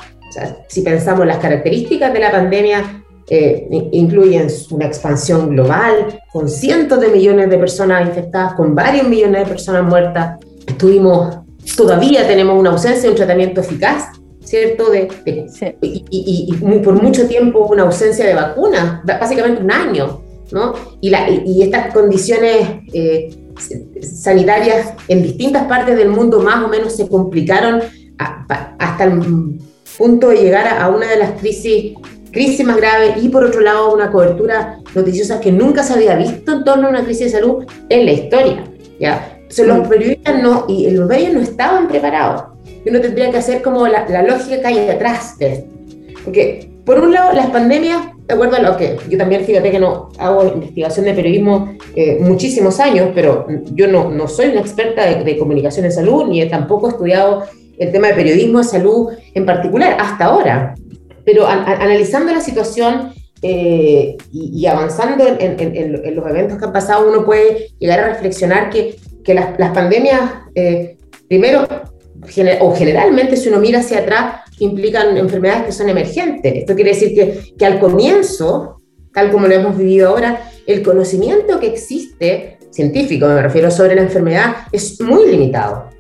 si 0.69 0.83
pensamos 0.83 1.27
las 1.27 1.39
características 1.39 2.13
de 2.13 2.21
la 2.21 2.31
pandemia, 2.31 3.05
eh, 3.31 3.69
incluyen 3.93 4.49
una 4.71 4.87
expansión 4.87 5.51
global, 5.51 6.21
con 6.33 6.49
cientos 6.49 7.01
de 7.01 7.09
millones 7.09 7.51
de 7.51 7.59
personas 7.59 8.07
infectadas, 8.09 8.55
con 8.55 8.75
varios 8.75 9.07
millones 9.07 9.45
de 9.45 9.51
personas 9.51 9.85
muertas. 9.85 10.39
Estuvimos, 10.67 11.39
todavía 11.77 12.27
tenemos 12.27 12.59
una 12.59 12.71
ausencia 12.71 13.03
de 13.03 13.11
un 13.11 13.17
tratamiento 13.17 13.61
eficaz, 13.61 14.18
¿cierto? 14.49 14.91
De, 14.91 15.09
y, 15.81 16.55
por 16.83 17.01
mucho 17.03 17.29
tiempo 17.29 17.67
una 17.67 17.83
ausencia 17.83 18.27
de 18.27 18.35
vacunas, 18.35 19.01
básicamente 19.05 19.63
un 19.63 19.71
año, 19.71 20.23
¿no? 20.51 20.75
Y, 21.01 21.11
la, 21.11 21.29
y 21.31 21.63
estas 21.63 21.93
condiciones 21.93 22.69
eh, 22.93 23.31
sanitarias 24.01 24.95
en 25.09 25.23
distintas 25.23 25.67
partes 25.67 25.97
del 25.97 26.09
mundo 26.09 26.41
más 26.41 26.65
o 26.65 26.69
menos 26.69 26.97
se 26.97 27.09
complicaron 27.09 27.83
hasta 28.19 29.05
el 29.05 29.59
punto 29.97 30.29
de 30.29 30.37
llegar 30.37 30.67
a, 30.67 30.89
una 30.89 31.09
de 31.09 31.19
las 31.19 31.33
crisis, 31.41 31.95
crisis 32.31 32.65
más 32.65 32.77
graves 32.77 33.23
y 33.23 33.29
por 33.29 33.45
otro 33.45 33.61
lado 33.61 33.93
una 33.93 34.11
cobertura 34.11 34.79
noticiosa 34.95 35.41
que 35.41 35.53
nunca 35.53 35.83
se 35.83 35.93
había 35.93 36.17
visto 36.17 36.53
en 36.53 36.65
torno 36.65 36.87
a 36.87 36.91
una 36.91 37.05
crisis 37.05 37.33
de 37.33 37.39
salud 37.39 37.65
en 37.89 38.07
la 38.07 38.13
historia. 38.13 38.65
¿ya? 38.99 39.35
los 39.57 39.79
mm. 39.79 39.89
periodistas 39.89 40.43
no, 40.43 40.65
y 40.69 40.91
los 40.91 41.09
medios 41.09 41.33
no 41.33 41.41
estaban 41.41 41.89
preparados. 41.89 42.48
Y 42.85 42.91
uno 42.91 43.01
tendría 43.01 43.31
que 43.31 43.39
hacer 43.39 43.63
como 43.63 43.87
la, 43.87 44.07
la 44.09 44.23
lógica 44.23 44.61
que 44.61 44.67
hay 44.67 44.87
detrás 44.87 45.39
de 45.39 45.53
esto. 45.53 45.71
Porque 46.25 46.71
por 46.85 47.01
un 47.01 47.13
lado, 47.13 47.33
las 47.35 47.51
pandemias 47.51 48.01
de 48.29 48.35
acuerdo 48.35 48.57
a 48.57 48.61
lo 48.61 48.77
que 48.77 48.99
yo 49.09 49.17
también 49.17 49.43
fíjate 49.45 49.71
que 49.71 49.79
no 49.79 50.11
hago 50.19 50.45
investigación 50.45 51.07
de 51.07 51.15
periodismo 51.15 51.77
eh, 51.97 52.19
muchísimos 52.21 52.79
años, 52.79 53.11
pero 53.15 53.47
yo 53.73 53.89
no, 53.89 54.11
no 54.11 54.29
soy 54.29 54.49
una 54.49 54.61
experta 54.61 55.07
de, 55.07 55.39
comunicación 55.39 55.87
en 55.87 55.93
salud, 55.93 56.27
ni 56.29 56.43
he 56.43 56.47
tampoco 56.47 56.91
estudiado 56.91 57.45
el 57.79 57.91
tema 57.91 58.09
de 58.09 58.15
periodismo 58.15 58.59
de 58.59 58.65
salud 58.65 59.09
en 59.33 59.47
particular, 59.47 59.97
hasta 59.99 60.27
ahora. 60.27 60.75
Pero 61.25 61.47
analizando 61.47 62.33
la 62.33 62.41
situación 62.41 63.13
eh, 63.41 64.19
y, 64.31 64.67
avanzando 64.67 65.27
en, 65.27 65.57
en, 65.59 66.15
los 66.15 66.27
eventos 66.27 66.59
que 66.59 66.65
han 66.67 66.73
pasado, 66.73 67.09
uno 67.09 67.25
puede 67.25 67.69
llegar 67.79 68.01
a 68.01 68.09
reflexionar 68.09 68.69
que, 68.69 68.97
que 69.25 69.33
las, 69.33 69.59
las, 69.59 69.73
pandemias, 69.73 70.21
eh, 70.55 70.99
primero, 71.29 71.67
o 72.61 72.75
generalmente 72.75 73.37
si 73.37 73.49
uno 73.49 73.59
mira 73.59 73.81
hacia 73.81 74.01
atrás, 74.01 74.41
implican 74.59 75.17
enfermedades 75.17 75.67
que 75.67 75.73
son 75.73 75.89
emergentes. 75.89 76.53
Esto 76.55 76.75
quiere 76.75 76.91
decir 76.91 77.15
que, 77.57 77.67
al 77.67 77.79
comienzo, 77.79 78.81
tal 79.13 79.31
como 79.31 79.47
lo 79.47 79.55
hemos 79.55 79.77
vivido 79.77 80.09
ahora, 80.09 80.51
el 80.67 80.83
conocimiento 80.83 81.59
que 81.61 81.69
existe 81.69 82.59
científico, 82.71 83.27
me 83.27 83.43
refiero 83.43 83.71
sobre 83.71 83.95
la 83.95 84.03
enfermedad, 84.03 84.57
es 84.73 85.01
muy 85.01 85.31
limitado. 85.31 85.91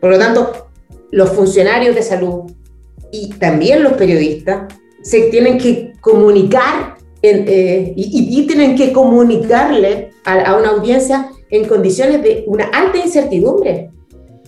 Por 0.00 0.10
lo 0.10 0.18
tanto, 0.18 0.68
los 1.10 1.30
funcionarios 1.30 1.94
de 1.94 2.02
salud 2.02 2.50
y 3.10 3.30
también 3.30 3.82
los 3.82 3.94
periodistas 3.94 4.72
se 5.02 5.22
tienen 5.30 5.58
que 5.58 5.92
comunicar 6.00 6.96
eh, 7.22 7.92
y, 7.96 8.46
tienen 8.46 8.76
que 8.76 8.92
comunicarle 8.92 10.10
a, 10.24 10.56
una 10.56 10.70
audiencia 10.70 11.30
en 11.48 11.66
condiciones 11.66 12.22
de 12.22 12.44
una 12.46 12.64
alta 12.64 12.98
incertidumbre. 12.98 13.90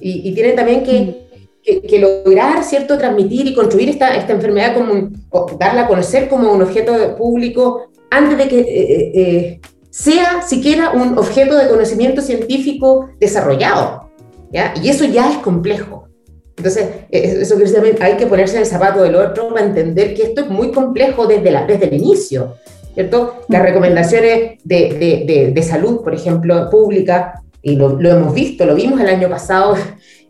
Y, 0.01 0.33
tienen 0.35 0.55
también 0.55 0.83
que, 0.83 1.27
que, 1.63 1.99
lograr, 1.99 2.63
¿cierto?, 2.63 2.99
transmitir 2.99 3.47
y 3.47 3.55
construir 3.55 3.89
esta, 3.89 4.15
esta 4.17 4.33
enfermedad 4.33 4.75
como, 4.75 5.11
o 5.31 5.57
darla 5.59 5.83
a 5.83 5.89
conocer 5.89 6.29
como 6.29 6.53
un 6.53 6.63
objeto 6.63 7.17
público 7.17 7.89
antes 8.11 8.39
de 8.39 8.49
que 8.49 8.61
eh, 8.61 9.13
eh, 9.15 9.61
sea 9.91 10.43
siquiera 10.43 10.91
un 10.91 11.19
objeto 11.19 11.57
de 11.57 11.69
conocimiento 11.69 12.21
científico 12.21 13.09
desarrollado. 13.19 14.11
¿ya? 14.53 14.75
Y 14.83 14.91
eso 14.91 15.05
ya 15.05 15.31
es 15.31 15.39
complejo. 15.39 16.09
Entonces, 16.57 16.89
eso 17.11 17.57
hay 18.01 18.17
que 18.17 18.27
ponerse 18.27 18.57
en 18.57 18.63
el 18.63 18.67
zapato 18.67 19.03
del 19.03 19.15
otro 19.15 19.49
para 19.49 19.67
entender 19.67 20.15
que 20.15 20.23
esto 20.23 20.43
es 20.43 20.49
muy 20.49 20.73
complejo 20.73 21.27
desde, 21.27 21.51
la, 21.51 21.67
desde 21.67 21.87
el 21.87 21.95
inicio. 21.95 22.55
¿cierto? 22.97 23.43
Las 23.49 23.61
recomendaciones 23.61 24.59
de, 24.65 25.25
de, 25.27 25.53
de, 25.53 25.63
salud, 25.63 26.03
por 26.03 26.15
ejemplo, 26.15 26.71
pública, 26.71 27.43
y 27.67 27.75
lo, 27.75 28.01
lo, 28.01 28.11
hemos 28.11 28.33
visto, 28.33 28.65
lo 28.65 28.77
vimos 28.77 29.01
el 29.01 29.09
año 29.09 29.29
pasado 29.29 29.75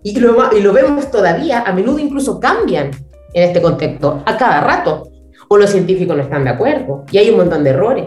y 0.03 0.19
lo, 0.19 0.57
y 0.57 0.63
lo 0.63 0.73
vemos 0.73 1.11
todavía, 1.11 1.61
a 1.61 1.73
menudo 1.75 1.99
incluso 1.99 2.41
cambian 2.41 2.91
en 3.35 3.43
este 3.43 3.61
contexto, 3.61 4.23
a 4.25 4.39
cada 4.39 4.63
rato, 4.63 5.11
o 5.47 5.59
los 5.59 5.69
científicos 5.69 6.17
no 6.17 6.23
están 6.23 6.45
de 6.45 6.51
acuerdo 6.51 7.05
y 7.13 7.19
hay 7.19 7.29
un 7.29 7.37
montón 7.37 7.63
de 7.63 7.71
errores. 7.71 8.07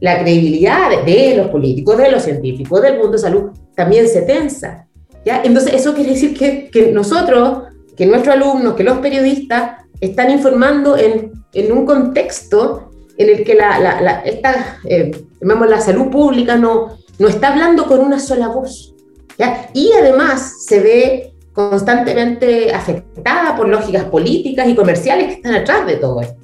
La 0.00 0.20
credibilidad 0.20 0.90
de, 1.06 1.36
los 1.38 1.46
políticos, 1.48 1.96
de 1.96 2.10
los 2.10 2.22
científicos, 2.22 2.82
del 2.82 2.98
mundo 2.98 3.12
de 3.12 3.18
salud, 3.18 3.44
también 3.74 4.06
se 4.08 4.22
tensa. 4.22 4.86
¿ya? 5.24 5.40
Entonces, 5.42 5.72
eso 5.72 5.94
quiere 5.94 6.10
decir 6.10 6.36
que, 6.36 6.68
que 6.70 6.92
nosotros, 6.92 7.62
que 7.96 8.04
nuestros 8.04 8.34
alumnos, 8.34 8.74
que 8.74 8.84
los 8.84 8.98
periodistas 8.98 9.86
están 10.02 10.30
informando 10.30 10.98
en, 10.98 11.32
en 11.54 11.72
un 11.72 11.86
contexto 11.86 12.90
en 13.16 13.30
el 13.30 13.42
que 13.42 13.54
la, 13.54 13.80
la, 13.80 14.20
esta, 14.20 14.80
eh, 14.84 15.12
la 15.40 15.80
salud 15.80 16.10
pública 16.10 16.56
no, 16.56 16.98
no 17.18 17.28
está 17.28 17.48
hablando 17.48 17.86
con 17.86 18.00
una 18.00 18.18
sola 18.18 18.48
voz. 18.48 18.94
Y 19.74 19.92
además 19.92 20.64
se 20.66 20.80
ve 20.80 21.34
constantemente 21.52 22.72
afectada 22.72 23.56
por 23.56 23.68
lógicas 23.68 24.04
políticas 24.04 24.68
y 24.68 24.74
comerciales 24.74 25.26
que 25.26 25.32
están 25.34 25.54
atrás 25.54 25.86
de 25.86 25.96
todo 25.96 26.20
esto. 26.20 26.40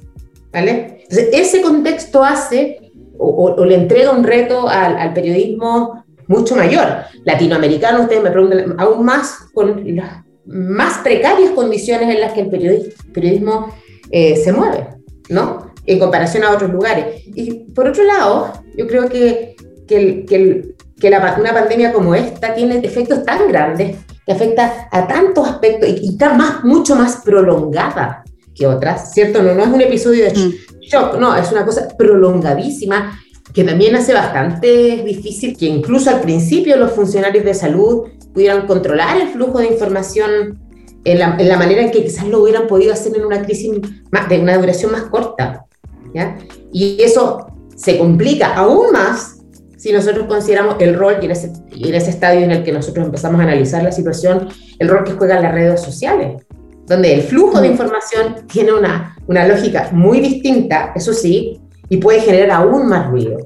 ¿vale? 0.51 0.99
Entonces, 1.03 1.29
ese 1.33 1.61
contexto 1.61 2.23
hace 2.23 2.91
o, 3.17 3.63
le 3.65 3.75
entrega 3.75 4.11
un 4.11 4.23
reto 4.23 4.67
al, 4.67 5.13
periodismo 5.13 6.03
mucho 6.27 6.55
mayor. 6.55 6.87
Latinoamericano, 7.25 8.01
ustedes 8.01 8.23
me 8.23 8.31
preguntan, 8.31 8.75
aún 8.77 9.05
más 9.05 9.37
con 9.53 9.83
las 9.95 10.23
más 10.45 10.97
precarias 10.99 11.51
condiciones 11.51 12.09
en 12.13 12.19
las 12.19 12.33
que 12.33 12.41
el 12.41 12.49
periodismo, 12.49 13.73
eh, 14.11 14.35
se 14.35 14.51
mueve, 14.51 14.89
¿no? 15.29 15.71
En 15.85 15.99
comparación 15.99 16.43
a 16.43 16.51
otros 16.51 16.71
lugares. 16.71 17.23
Y 17.27 17.71
por 17.73 17.87
otro 17.87 18.03
lado, 18.03 18.51
yo 18.75 18.87
creo 18.87 19.07
que, 19.09 19.55
que, 19.87 20.25
que, 20.25 20.75
que 20.99 21.09
la, 21.09 21.35
una 21.39 21.53
pandemia 21.53 21.91
como 21.93 22.15
esta 22.15 22.53
tiene 22.53 22.77
efectos 22.77 23.23
tan 23.23 23.47
grandes 23.47 23.97
que 24.25 24.31
afecta 24.31 24.87
a 24.91 25.07
tantos 25.07 25.47
aspectos 25.47 25.89
y, 25.89 26.09
está 26.09 26.33
más, 26.33 26.63
mucho 26.63 26.95
más 26.95 27.17
prolongada 27.23 28.23
que 28.55 28.67
otras, 28.67 29.13
¿cierto? 29.13 29.41
No, 29.41 29.53
no 29.53 29.63
es 29.63 29.69
un 29.69 29.81
episodio 29.81 30.25
de 30.25 30.31
mm. 30.31 30.79
shock, 30.81 31.17
no, 31.19 31.35
es 31.35 31.51
una 31.51 31.65
cosa 31.65 31.87
prolongadísima 31.97 33.19
que 33.53 33.63
también 33.63 33.95
hace 33.95 34.13
bastante 34.13 35.03
difícil 35.05 35.55
que 35.57 35.65
incluso 35.65 36.09
al 36.09 36.21
principio 36.21 36.75
los 36.77 36.91
funcionarios 36.91 37.45
de 37.45 37.53
salud 37.53 38.07
pudieran 38.33 38.65
controlar 38.65 39.19
el 39.19 39.29
flujo 39.29 39.59
de 39.59 39.67
información 39.67 40.59
en 41.05 41.19
la, 41.19 41.35
en 41.37 41.49
la 41.49 41.57
manera 41.57 41.81
en 41.81 41.91
que 41.91 42.03
quizás 42.03 42.27
lo 42.27 42.41
hubieran 42.41 42.67
podido 42.67 42.93
hacer 42.93 43.15
en 43.15 43.25
una 43.25 43.41
crisis 43.43 43.71
más, 44.11 44.29
de 44.29 44.39
una 44.39 44.57
duración 44.57 44.91
más 44.91 45.03
corta. 45.03 45.65
¿ya? 46.13 46.37
Y 46.71 47.01
eso 47.01 47.47
se 47.75 47.97
complica 47.97 48.55
aún 48.55 48.91
más 48.91 49.42
si 49.83 49.91
nosotros 49.91 50.27
consideramos 50.27 50.77
el 50.79 50.97
rol, 50.97 51.17
y 51.21 51.25
en, 51.25 51.31
ese, 51.31 51.51
en 51.71 51.93
ese 51.93 52.11
estadio 52.11 52.39
en 52.39 52.51
el 52.51 52.63
que 52.63 52.71
nosotros 52.71 53.05
empezamos 53.05 53.41
a 53.41 53.43
analizar 53.43 53.83
la 53.83 53.91
situación, 53.91 54.47
el 54.79 54.87
rol 54.87 55.03
que 55.03 55.11
juegan 55.11 55.43
las 55.43 55.51
redes 55.51 55.81
sociales, 55.81 56.41
donde 56.87 57.13
el 57.13 57.21
flujo 57.23 57.59
de 57.59 57.67
mm. 57.67 57.71
información 57.73 58.35
tiene 58.47 58.71
una, 58.71 59.17
una 59.27 59.45
lógica 59.45 59.89
muy 59.91 60.21
distinta, 60.21 60.93
eso 60.95 61.11
sí, 61.11 61.59
y 61.89 61.97
puede 61.97 62.21
generar 62.21 62.51
aún 62.51 62.87
más 62.87 63.09
ruido. 63.09 63.39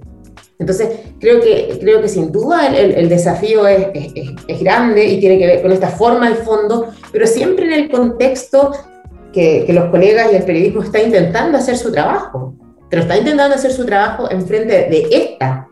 Entonces, 0.60 0.90
creo 1.20 1.42
que, 1.42 1.76
creo 1.82 2.04
que 2.04 2.08
sin 2.08 2.32
duda 2.32 2.68
el, 2.68 2.92
el, 2.92 3.10
desafío 3.10 3.66
es, 3.66 3.88
es, 3.96 4.36
es, 4.48 4.60
grande 4.62 5.06
y 5.06 5.20
tiene 5.20 5.40
que 5.40 5.48
ver 5.48 5.64
con 5.64 5.72
esta 5.72 5.88
forma 5.88 6.30
y 6.30 6.36
fondo, 6.36 6.90
pero 7.12 7.26
siempre 7.26 7.66
en 7.66 7.74
el 7.74 7.90
contexto 7.90 8.74
que, 9.34 9.64
que, 9.66 9.74
los 9.74 9.86
colegas 9.90 10.32
y 10.32 10.36
el 10.36 10.44
periodismo 10.44 10.84
está 10.84 11.02
intentando 11.02 11.58
hacer 11.58 11.78
su 11.78 11.92
trabajo, 11.92 12.54
pero 12.92 13.02
está 13.02 13.18
intentando 13.18 13.56
hacer 13.56 13.72
su 13.72 13.88
trabajo 13.88 14.30
en 14.30 14.46
frente 14.46 14.88
de 14.88 15.08
esta 15.10 15.68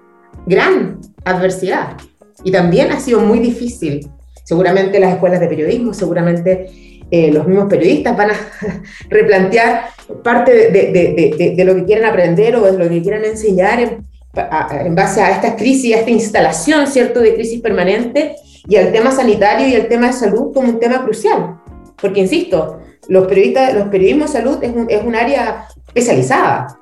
gran 0.45 0.99
adversidad. 1.23 1.97
Y 2.43 2.51
también 2.51 2.91
ha 2.91 2.99
sido 2.99 3.21
muy 3.21 3.39
difícil. 3.39 4.09
Seguramente 4.43 4.99
las 4.99 5.13
escuelas 5.13 5.39
de 5.39 5.47
periodismo, 5.47 5.93
seguramente 5.93 7.01
eh, 7.11 7.31
los 7.31 7.47
mismos 7.47 7.67
periodistas 7.69 8.15
van 8.17 8.31
a 8.31 8.33
replantear 9.09 9.85
parte 10.23 10.51
de, 10.51 10.91
de, 10.91 11.53
de, 11.55 11.65
lo 11.65 11.75
que 11.75 11.85
quieren 11.85 12.05
aprender 12.05 12.55
o 12.55 12.61
de 12.61 12.77
lo 12.77 12.89
que 12.89 13.01
quieran 13.01 13.25
enseñar 13.25 13.79
en, 13.79 14.05
en, 14.85 14.95
base 14.95 15.21
a 15.21 15.31
esta 15.31 15.55
crisis, 15.55 15.95
a 15.95 15.99
esta 15.99 16.11
instalación, 16.11 16.87
¿cierto?, 16.87 17.21
de 17.21 17.35
crisis 17.35 17.61
permanente 17.61 18.35
y 18.67 18.75
al 18.75 18.91
tema 18.91 19.11
sanitario 19.11 19.67
y 19.67 19.75
al 19.75 19.87
tema 19.87 20.07
de 20.07 20.13
salud 20.13 20.53
como 20.53 20.69
un 20.69 20.79
tema 20.79 21.03
crucial. 21.03 21.57
Porque, 21.99 22.19
insisto, 22.19 22.79
los 23.07 23.27
periodistas, 23.27 23.73
los 23.73 23.87
periodismos 23.87 24.33
de 24.33 24.39
salud 24.39 24.63
es 24.63 24.75
un, 24.75 24.87
es 24.89 25.03
un 25.03 25.15
área 25.15 25.67
especializada, 25.87 26.77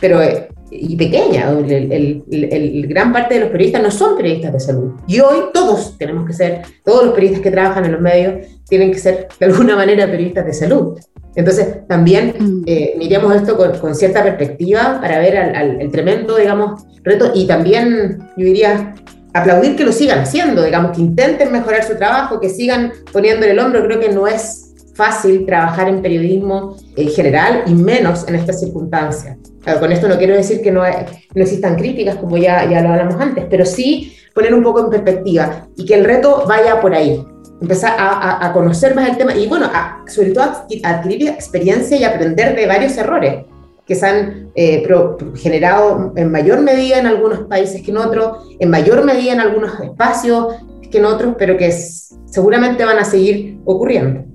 pero 0.00 0.22
eh, 0.22 0.48
y 0.70 0.96
pequeña. 0.96 1.50
El, 1.50 2.24
el, 2.30 2.86
gran 2.86 3.12
parte 3.12 3.34
de 3.34 3.40
los 3.40 3.50
periodistas 3.50 3.82
no 3.82 3.90
son 3.90 4.16
periodistas 4.16 4.52
de 4.52 4.60
salud. 4.60 4.92
Y 5.06 5.20
hoy 5.20 5.38
todos 5.52 5.98
tenemos 5.98 6.26
que 6.26 6.32
ser, 6.32 6.62
todos 6.84 7.04
los 7.04 7.14
periodistas 7.14 7.42
que 7.42 7.50
trabajan 7.50 7.84
en 7.84 7.92
los 7.92 8.00
medios 8.00 8.46
tienen 8.68 8.92
que 8.92 8.98
ser 8.98 9.28
de 9.38 9.46
alguna 9.46 9.76
manera 9.76 10.06
periodistas 10.06 10.46
de 10.46 10.52
salud. 10.52 10.98
Entonces, 11.34 11.86
también 11.86 12.34
mm. 12.38 12.62
eh, 12.66 12.94
miremos 12.98 13.34
esto 13.34 13.56
con, 13.56 13.94
cierta 13.94 14.22
perspectiva 14.22 14.98
para 15.00 15.18
ver 15.18 15.36
al, 15.36 15.80
el 15.80 15.90
tremendo, 15.90 16.36
digamos, 16.36 16.82
reto 17.02 17.32
y 17.34 17.46
también, 17.46 18.18
yo 18.36 18.46
diría, 18.46 18.94
aplaudir 19.32 19.76
que 19.76 19.84
lo 19.84 19.92
sigan 19.92 20.20
haciendo, 20.20 20.62
digamos, 20.62 20.96
que 20.96 21.02
intenten 21.02 21.52
mejorar 21.52 21.84
su 21.84 21.96
trabajo, 21.96 22.40
que 22.40 22.48
sigan 22.48 22.92
poniéndole 23.12 23.52
el 23.52 23.58
hombro. 23.58 23.84
Creo 23.84 24.00
que 24.00 24.08
no 24.08 24.26
es 24.26 24.69
fácil 24.94 25.46
trabajar 25.46 25.88
en 25.88 26.02
periodismo 26.02 26.76
en 26.96 27.08
general 27.08 27.64
y 27.66 27.74
menos 27.74 28.26
en 28.28 28.34
estas 28.34 28.60
circunstancias. 28.60 29.36
con 29.78 29.92
esto 29.92 30.08
no 30.08 30.18
quiero 30.18 30.34
decir 30.34 30.62
que 30.62 30.72
no, 30.72 30.82
no 30.82 31.42
existan 31.42 31.76
críticas, 31.76 32.16
como 32.16 32.36
ya, 32.36 32.68
ya 32.68 32.82
lo 32.82 32.90
hablamos 32.90 33.20
antes, 33.20 33.46
pero 33.48 33.64
sí 33.64 34.16
poner 34.34 34.54
un 34.54 34.62
poco 34.62 34.80
en 34.80 34.90
perspectiva 34.90 35.68
y 35.76 35.84
que 35.84 35.94
el 35.94 36.04
reto 36.04 36.44
vaya 36.46 36.80
por 36.80 36.94
ahí. 36.94 37.24
Empezar 37.60 37.94
a, 37.98 38.46
a, 38.46 38.52
conocer 38.54 38.94
más 38.94 39.06
el 39.06 39.18
tema 39.18 39.34
y, 39.34 39.46
bueno, 39.46 39.70
sobre 40.06 40.30
todo 40.30 40.44
adquirir 40.82 41.28
experiencia 41.28 41.94
y 41.98 42.04
aprender 42.04 42.56
de 42.56 42.66
varios 42.66 42.96
errores 42.96 43.44
que 43.90 43.96
se 43.96 44.06
han 44.06 44.52
eh, 44.54 44.86
generado 45.34 46.12
en 46.14 46.30
mayor 46.30 46.60
medida 46.60 47.00
en 47.00 47.08
algunos 47.08 47.40
países 47.40 47.82
que 47.82 47.90
en 47.90 47.96
otros, 47.96 48.48
en 48.60 48.70
mayor 48.70 49.04
medida 49.04 49.32
en 49.32 49.40
algunos 49.40 49.80
espacios 49.80 50.54
que 50.92 50.98
en 50.98 51.06
otros, 51.06 51.34
pero 51.36 51.56
que 51.56 51.72
seguramente 51.72 52.84
van 52.84 52.98
a 52.98 53.04
seguir 53.04 53.58
ocurriendo. 53.64 54.29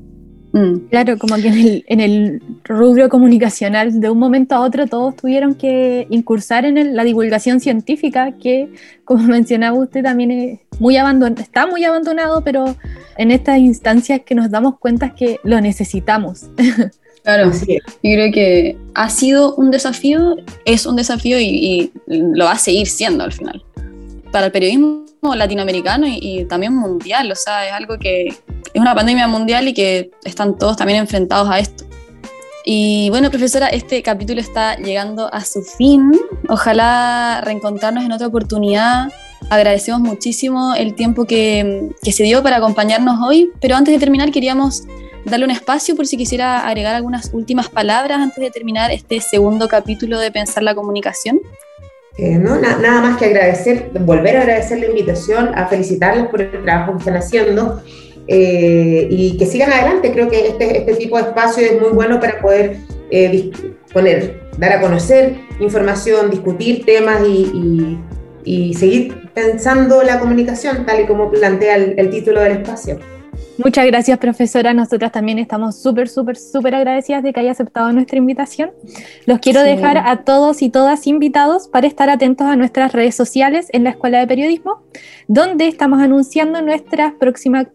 Mm. 0.56 0.88
Claro, 0.90 1.18
como 1.18 1.36
que 1.36 1.50
en 1.50 1.54
el, 1.58 1.86
en 1.88 2.00
el, 2.00 2.42
rubro 2.64 3.10
comunicacional 3.10 4.00
de 4.00 4.10
un 4.10 4.18
momento 4.18 4.56
a 4.56 4.62
otro 4.62 4.88
todos 4.88 5.14
tuvieron 5.18 5.54
que 5.54 6.08
incursar 6.10 6.64
en 6.64 6.96
la 6.96 7.04
divulgación 7.04 7.60
científica 7.60 8.32
que, 8.42 8.70
como 9.04 9.24
mencionaba 9.28 9.78
usted, 9.78 10.02
también 10.02 10.32
es 10.32 10.60
muy 10.80 10.96
está 10.96 11.68
muy 11.68 11.84
abandonado, 11.84 12.42
pero 12.42 12.74
en 13.18 13.32
estas 13.32 13.58
instancias 13.58 14.22
que 14.26 14.34
nos 14.34 14.50
damos 14.50 14.80
cuenta 14.80 15.14
que 15.14 15.42
lo 15.44 15.60
necesitamos. 15.60 16.46
Claro, 17.26 17.52
sí. 17.54 17.80
yo 17.80 17.82
creo 18.02 18.32
que 18.32 18.78
ha 18.94 19.10
sido 19.10 19.56
un 19.56 19.72
desafío, 19.72 20.36
es 20.64 20.86
un 20.86 20.96
desafío 20.96 21.40
y, 21.40 21.46
y 21.46 21.92
lo 22.06 22.46
va 22.46 22.52
a 22.52 22.60
seguir 22.60 22.86
siendo 22.86 23.24
al 23.24 23.34
final. 23.34 23.66
Para 24.32 24.46
el 24.46 24.52
periodismo 24.52 25.06
latinoamericano 25.34 26.06
y, 26.08 26.46
también 26.46 26.76
mundial, 26.76 27.32
o 27.32 27.36
sea, 27.36 27.66
es 27.66 27.74
algo 27.74 27.98
que 27.98 28.32
es 28.76 28.82
una 28.82 28.94
pandemia 28.94 29.26
mundial 29.30 29.70
y 29.70 29.74
que 29.74 30.12
están 30.26 30.58
todos 30.58 30.76
también 30.76 31.00
enfrentados 31.00 31.50
a 31.50 31.60
esto. 31.60 31.86
Y 32.66 33.10
bueno, 33.10 33.30
profesora, 33.30 33.68
este 33.70 34.04
capítulo 34.04 34.42
está 34.42 34.76
llegando 34.76 35.34
a 35.34 35.46
su 35.46 35.62
fin. 35.62 36.12
Ojalá 36.50 37.42
reencontrarnos 37.46 38.04
en 38.04 38.12
otra 38.12 38.28
oportunidad. 38.28 39.08
Agradecemos 39.50 40.02
muchísimo 40.02 40.76
el 40.76 40.94
tiempo 40.94 41.24
que, 41.24 41.90
que 42.04 42.12
se 42.12 42.24
dio 42.24 42.44
para 42.44 42.58
acompañarnos 42.58 43.18
hoy, 43.26 43.50
pero 43.62 43.78
antes 43.78 43.94
de 43.94 44.00
terminar 44.00 44.32
queríamos 44.32 44.84
darle 45.24 45.46
un 45.46 45.52
espacio 45.52 45.96
por 45.96 46.06
si 46.06 46.18
quisiera 46.18 46.68
agregar 46.68 46.96
algunas 46.96 47.34
últimas 47.34 47.70
palabras 47.70 48.20
antes 48.20 48.44
de 48.44 48.52
terminar 48.52 48.92
este 48.92 49.22
segundo 49.22 49.70
capítulo 49.70 50.20
de 50.20 50.32
Pensar 50.32 50.64
la 50.64 50.76
Comunicación. 50.76 51.40
Eh, 52.18 52.38
¿no? 52.38 52.60
nada 52.60 53.02
más 53.02 53.18
que 53.18 53.26
agradecer, 53.26 53.92
volver 54.02 54.36
a 54.36 54.42
agradecer 54.42 54.80
la 54.80 54.88
invitación, 54.88 55.52
a 55.56 55.68
felicitarles 55.68 56.28
por 56.28 56.42
el 56.42 56.64
trabajo 56.64 56.94
que 56.94 57.00
están 57.00 57.18
haciendo 57.18 57.82
eh, 58.28 59.08
y 59.10 59.38
que 59.38 59.46
sigan 59.46 59.72
adelante. 59.72 60.12
Creo 60.12 60.30
que 60.30 60.48
este, 60.48 60.78
este 60.78 60.96
tipo 60.96 61.18
de 61.18 61.24
espacio 61.24 61.66
es 61.66 61.80
muy 61.82 61.92
bueno 61.92 62.20
para 62.20 62.40
poder 62.42 62.78
eh, 63.12 63.52
poner, 63.94 64.50
dar 64.58 64.74
a 64.74 64.82
conocer 64.82 65.36
información, 65.60 66.30
discutir 66.30 66.86
temas 66.86 67.22
y, 67.28 68.00
y, 68.44 68.74
seguir 68.74 69.30
pensando 69.34 70.04
la 70.04 70.20
comunicación 70.20 70.86
tal 70.86 71.02
y 71.02 71.06
como 71.06 71.32
plantea 71.32 71.76
el 71.76 72.10
título 72.10 72.42
del 72.42 72.54
espacio. 72.54 73.00
Muchas 73.58 73.86
gracias, 73.86 74.18
profesora. 74.20 74.74
Nosotras 74.74 75.12
también 75.12 75.40
estamos 75.40 75.82
súper, 75.82 76.10
súper, 76.10 76.38
súper 76.38 76.76
agradecidas 76.76 77.24
de 77.24 77.34
que 77.34 77.40
haya 77.40 77.52
aceptado 77.52 77.92
nuestra 77.94 78.18
invitación. 78.18 78.72
Los 79.26 79.40
quiero 79.40 79.62
dejar 79.62 79.98
a 79.98 80.24
todos 80.24 80.62
y 80.62 80.70
todas 80.70 81.08
invitados 81.08 81.68
para 81.68 81.88
estar 81.88 82.10
atentos 82.10 82.48
a 82.48 82.56
nuestras 82.56 82.94
redes 82.94 83.16
sociales 83.16 83.68
en 83.72 83.84
la 83.84 83.92
Escuela 83.92 84.20
de 84.20 84.28
Periodismo, 84.28 84.84
donde 85.28 85.68
estamos 85.68 86.02
anunciando 86.02 86.62
nuestras 86.62 87.14
próximas, 87.14 87.68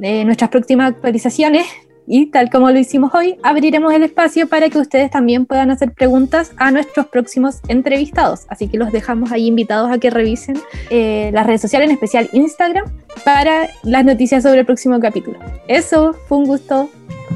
eh, 0.00 0.24
nuestras 0.24 0.50
próximas 0.50 0.92
actualizaciones 0.92 1.66
y 2.06 2.26
tal 2.26 2.50
como 2.50 2.70
lo 2.70 2.78
hicimos 2.78 3.14
hoy, 3.14 3.36
abriremos 3.42 3.92
el 3.92 4.02
espacio 4.02 4.48
para 4.48 4.68
que 4.68 4.78
ustedes 4.78 5.10
también 5.10 5.46
puedan 5.46 5.70
hacer 5.70 5.92
preguntas 5.92 6.52
a 6.56 6.70
nuestros 6.70 7.06
próximos 7.06 7.60
entrevistados. 7.68 8.46
Así 8.48 8.68
que 8.68 8.78
los 8.78 8.92
dejamos 8.92 9.32
ahí 9.32 9.46
invitados 9.46 9.90
a 9.90 9.98
que 9.98 10.10
revisen 10.10 10.58
eh, 10.90 11.30
las 11.32 11.46
redes 11.46 11.60
sociales, 11.60 11.88
en 11.88 11.94
especial 11.94 12.28
Instagram, 12.32 12.84
para 13.24 13.68
las 13.82 14.04
noticias 14.04 14.42
sobre 14.42 14.60
el 14.60 14.66
próximo 14.66 15.00
capítulo. 15.00 15.38
Eso, 15.68 16.14
fue 16.28 16.38
un 16.38 16.46
gusto. 16.46 16.90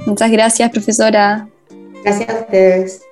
Muchas 0.07 0.31
gracias, 0.31 0.71
profesora. 0.71 1.49
Gracias 2.03 2.31
a 2.31 2.41
ustedes. 2.41 3.10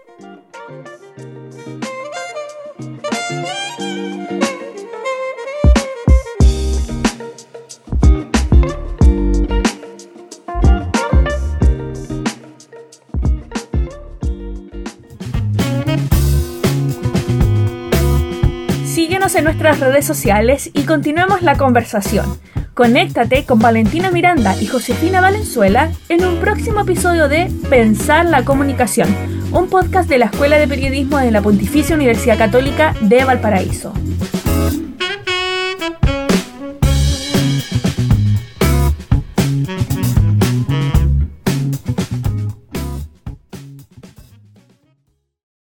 Nuestras 19.43 19.81
redes 19.81 20.05
sociales 20.05 20.71
y 20.73 20.83
continuemos 20.83 21.43
la 21.43 21.57
conversación. 21.57 22.39
Conéctate 22.75 23.45
con 23.45 23.59
Valentina 23.59 24.11
Miranda 24.11 24.55
y 24.61 24.67
Josefina 24.67 25.21
Valenzuela 25.21 25.91
en 26.09 26.25
un 26.25 26.39
próximo 26.41 26.81
episodio 26.81 27.29
de 27.29 27.51
Pensar 27.69 28.27
la 28.27 28.45
Comunicación, 28.45 29.09
un 29.53 29.69
podcast 29.69 30.09
de 30.09 30.19
la 30.19 30.27
Escuela 30.27 30.59
de 30.59 30.69
Periodismo 30.69 31.19
de 31.19 31.31
la 31.31 31.43
Pontificia 31.43 31.97
Universidad 31.97 32.39
Católica 32.39 32.95
de 33.01 33.25
Valparaíso. 33.25 33.93